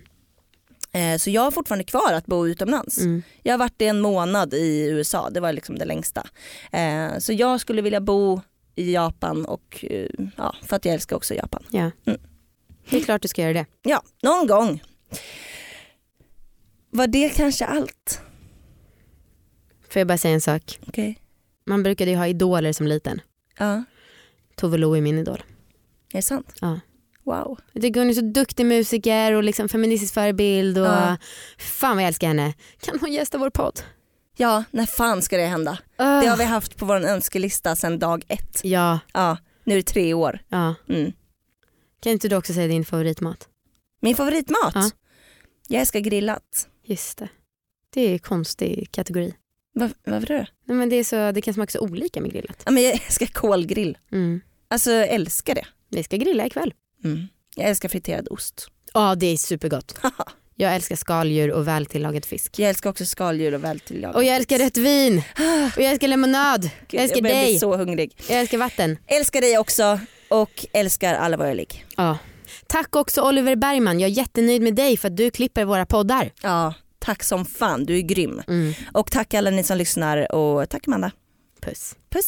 Eh, 0.93 1.19
så 1.19 1.31
jag 1.31 1.43
har 1.43 1.51
fortfarande 1.51 1.85
kvar 1.85 2.13
att 2.13 2.27
bo 2.27 2.47
utomlands. 2.47 2.99
Mm. 2.99 3.23
Jag 3.43 3.53
har 3.53 3.59
varit 3.59 3.83
i 3.83 3.87
en 3.87 4.01
månad 4.01 4.55
i 4.55 4.89
USA, 4.91 5.31
det 5.31 5.41
var 5.41 5.53
liksom 5.53 5.79
det 5.79 5.85
längsta. 5.85 6.27
Eh, 6.73 7.19
så 7.19 7.33
jag 7.33 7.61
skulle 7.61 7.83
vilja 7.83 8.01
bo 8.01 8.41
i 8.75 8.93
Japan 8.93 9.45
och 9.45 9.85
eh, 9.91 10.09
ja, 10.37 10.55
för 10.63 10.77
att 10.77 10.85
jag 10.85 10.95
älskar 10.95 11.17
också 11.17 11.35
Japan. 11.35 11.63
Ja. 11.71 11.91
Mm. 12.05 12.21
Det 12.91 12.97
är 12.97 13.05
klart 13.05 13.23
du 13.23 13.29
ska 13.29 13.43
göra 13.43 13.53
det. 13.53 13.67
Ja, 13.83 14.03
någon 14.23 14.47
gång. 14.47 14.83
Var 16.95 17.07
det 17.07 17.29
kanske 17.37 17.65
allt? 17.67 18.21
Får 19.91 20.01
jag 20.01 20.07
bara 20.09 20.19
säga 20.19 20.35
en 20.35 20.41
sak? 20.41 20.79
Okej. 20.87 21.19
Man 21.67 21.83
brukade 21.83 22.11
ju 22.11 22.17
ha 22.17 22.27
idoler 22.27 22.73
som 22.73 22.87
liten. 22.87 23.21
Ja, 23.59 23.85
Tove 24.57 24.79
Lo 24.79 24.97
är 24.97 25.01
min 25.01 25.19
idol. 25.19 25.43
är 26.13 26.17
det 26.19 26.23
sant? 26.23 26.55
Ja. 26.61 26.81
Wow. 27.25 27.59
Jag 27.73 27.83
tycker 27.83 28.01
hon 28.01 28.09
är 28.11 28.15
så 28.15 28.21
duktig 28.21 28.67
musiker 28.67 29.33
och 29.33 29.43
liksom 29.43 29.69
feministisk 29.69 30.15
förebild. 30.15 30.79
Och 30.79 30.87
Ja. 30.87 31.17
Fan 31.59 31.97
vad 31.97 32.03
jag 32.03 32.09
älskar 32.09 32.29
henne. 32.29 32.55
Kan 32.81 32.99
hon 33.01 33.13
gästa 33.13 33.39
vår 33.39 33.51
podd? 33.51 33.81
Ja, 34.37 34.65
när 34.71 34.87
fan 34.87 35.23
ska 35.23 35.37
det 35.37 35.47
hända? 35.47 35.79
Det 35.97 36.05
har 36.27 36.37
vi 36.37 36.45
haft 36.45 36.77
på 36.77 36.87
vår 36.87 37.05
önskelista 37.05 37.77
sedan 37.77 37.99
dag 37.99 38.25
ett. 38.29 38.61
Ja, 38.65 38.99
Ja, 39.13 39.37
nu 39.65 39.73
är 39.73 39.77
det 39.77 39.83
tre 39.83 40.15
år. 40.15 40.39
ja. 40.49 40.75
Mm. 40.89 41.13
Kan 42.01 42.13
inte 42.13 42.29
du 42.29 42.37
också 42.37 42.55
säga 42.55 42.69
din 42.69 42.85
favoritmat? 42.85 43.49
Min 44.01 44.17
favoritmat? 44.17 44.73
Ja. 44.75 44.91
Jag 45.69 45.81
älskar 45.81 46.01
grillat. 46.01 46.69
Just 46.93 47.19
det. 47.19 47.29
Det 47.91 48.01
är 48.01 48.13
en 48.13 48.19
konstig 48.19 48.89
kategori. 48.91 49.35
Va, 49.75 49.91
varför 50.05 50.27
då? 50.27 50.47
Nej, 50.67 50.77
men 50.77 50.89
det, 50.89 50.97
är 50.97 51.05
så, 51.05 51.33
det 51.33 51.41
kan 51.41 51.55
smaka 51.55 51.71
så 51.71 51.81
olika 51.81 52.21
med 52.21 52.33
grillat. 52.33 52.63
Ja, 52.65 52.71
men 52.71 52.83
jag 52.83 52.93
älskar 52.93 53.27
kolgrill. 53.27 53.99
Mm. 54.13 54.41
Alltså 54.69 54.91
jag 54.91 55.09
älskar 55.09 55.55
det. 55.55 55.67
Vi 55.89 56.03
ska 56.03 56.17
grilla 56.17 56.47
ikväll. 56.47 56.75
Mm. 57.05 57.27
Jag 57.57 57.69
älskar 57.69 57.89
friterad 57.89 58.29
ost. 58.31 58.69
Ja 58.95 59.15
det 59.15 59.27
är 59.27 59.37
supergott. 59.37 59.99
Jag 60.55 60.75
älskar 60.75 60.97
skaldjur 60.97 61.51
och 61.51 61.69
vältillagad 61.69 62.25
fisk. 62.25 62.59
Jag 62.59 62.69
älskar 62.69 62.91
också 62.91 63.07
skaldjur 63.07 63.55
och 63.55 63.65
vältillagat. 63.65 64.17
Och 64.17 64.25
jag 64.25 64.37
älskar 64.37 64.59
rött 64.59 64.77
vin. 64.77 65.19
Och 65.77 65.83
jag 65.83 65.91
älskar 65.91 66.09
lemonad. 66.09 66.63
Gud, 66.63 66.71
jag 66.91 67.03
älskar 67.03 67.17
jag 67.17 67.23
börjar 67.23 67.43
bli 67.43 67.51
dig. 67.51 67.59
så 67.59 67.77
hungrig. 67.77 68.17
Jag 68.29 68.41
älskar 68.41 68.59
vatten. 68.59 68.99
Älskar 69.07 69.41
dig 69.41 69.59
också 69.59 70.01
och 70.29 70.67
älskar 70.73 71.15
alla 71.15 71.37
våra 71.37 71.55
ligg. 71.55 71.85
Ja. 71.97 72.19
Tack 72.67 72.97
också 72.97 73.23
Oliver 73.23 73.57
Bergman. 73.57 74.01
Jag 74.01 74.11
är 74.11 74.15
jättenöjd 74.15 74.63
med 74.63 74.75
dig 74.75 74.97
för 74.97 75.09
att 75.09 75.17
du 75.17 75.31
klipper 75.31 75.65
våra 75.65 75.87
poddar. 75.87 76.33
Ja, 76.43 76.75
tack 77.03 77.23
som 77.23 77.45
fan. 77.45 77.85
Du 77.85 77.97
är 77.97 78.01
grym. 78.01 78.43
Mm. 78.49 78.73
Och 78.93 79.11
tack 79.11 79.35
alla 79.35 79.51
ni 79.51 79.63
som 79.63 79.79
lyssnar 79.79 80.35
och 80.35 80.69
tack 80.69 80.89
Amanda. 80.89 81.11
Puss. 81.61 81.97
Puss. 82.11 82.27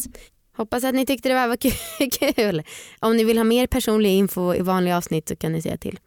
Hoppas 0.57 0.85
att 0.85 0.95
ni 0.95 1.07
tyckte 1.07 1.29
det 1.29 1.35
var 1.35 1.49
var 1.49 1.57
kul. 2.35 2.63
Om 3.01 3.17
ni 3.17 3.25
vill 3.25 3.37
ha 3.39 3.45
mer 3.45 3.67
personlig 3.67 4.11
info 4.11 4.55
i 4.55 4.61
vanliga 4.61 4.97
avsnitt 4.97 5.29
så 5.29 5.37
kan 5.37 5.53
ni 5.53 5.63
säga 5.63 5.77
till. 5.77 5.99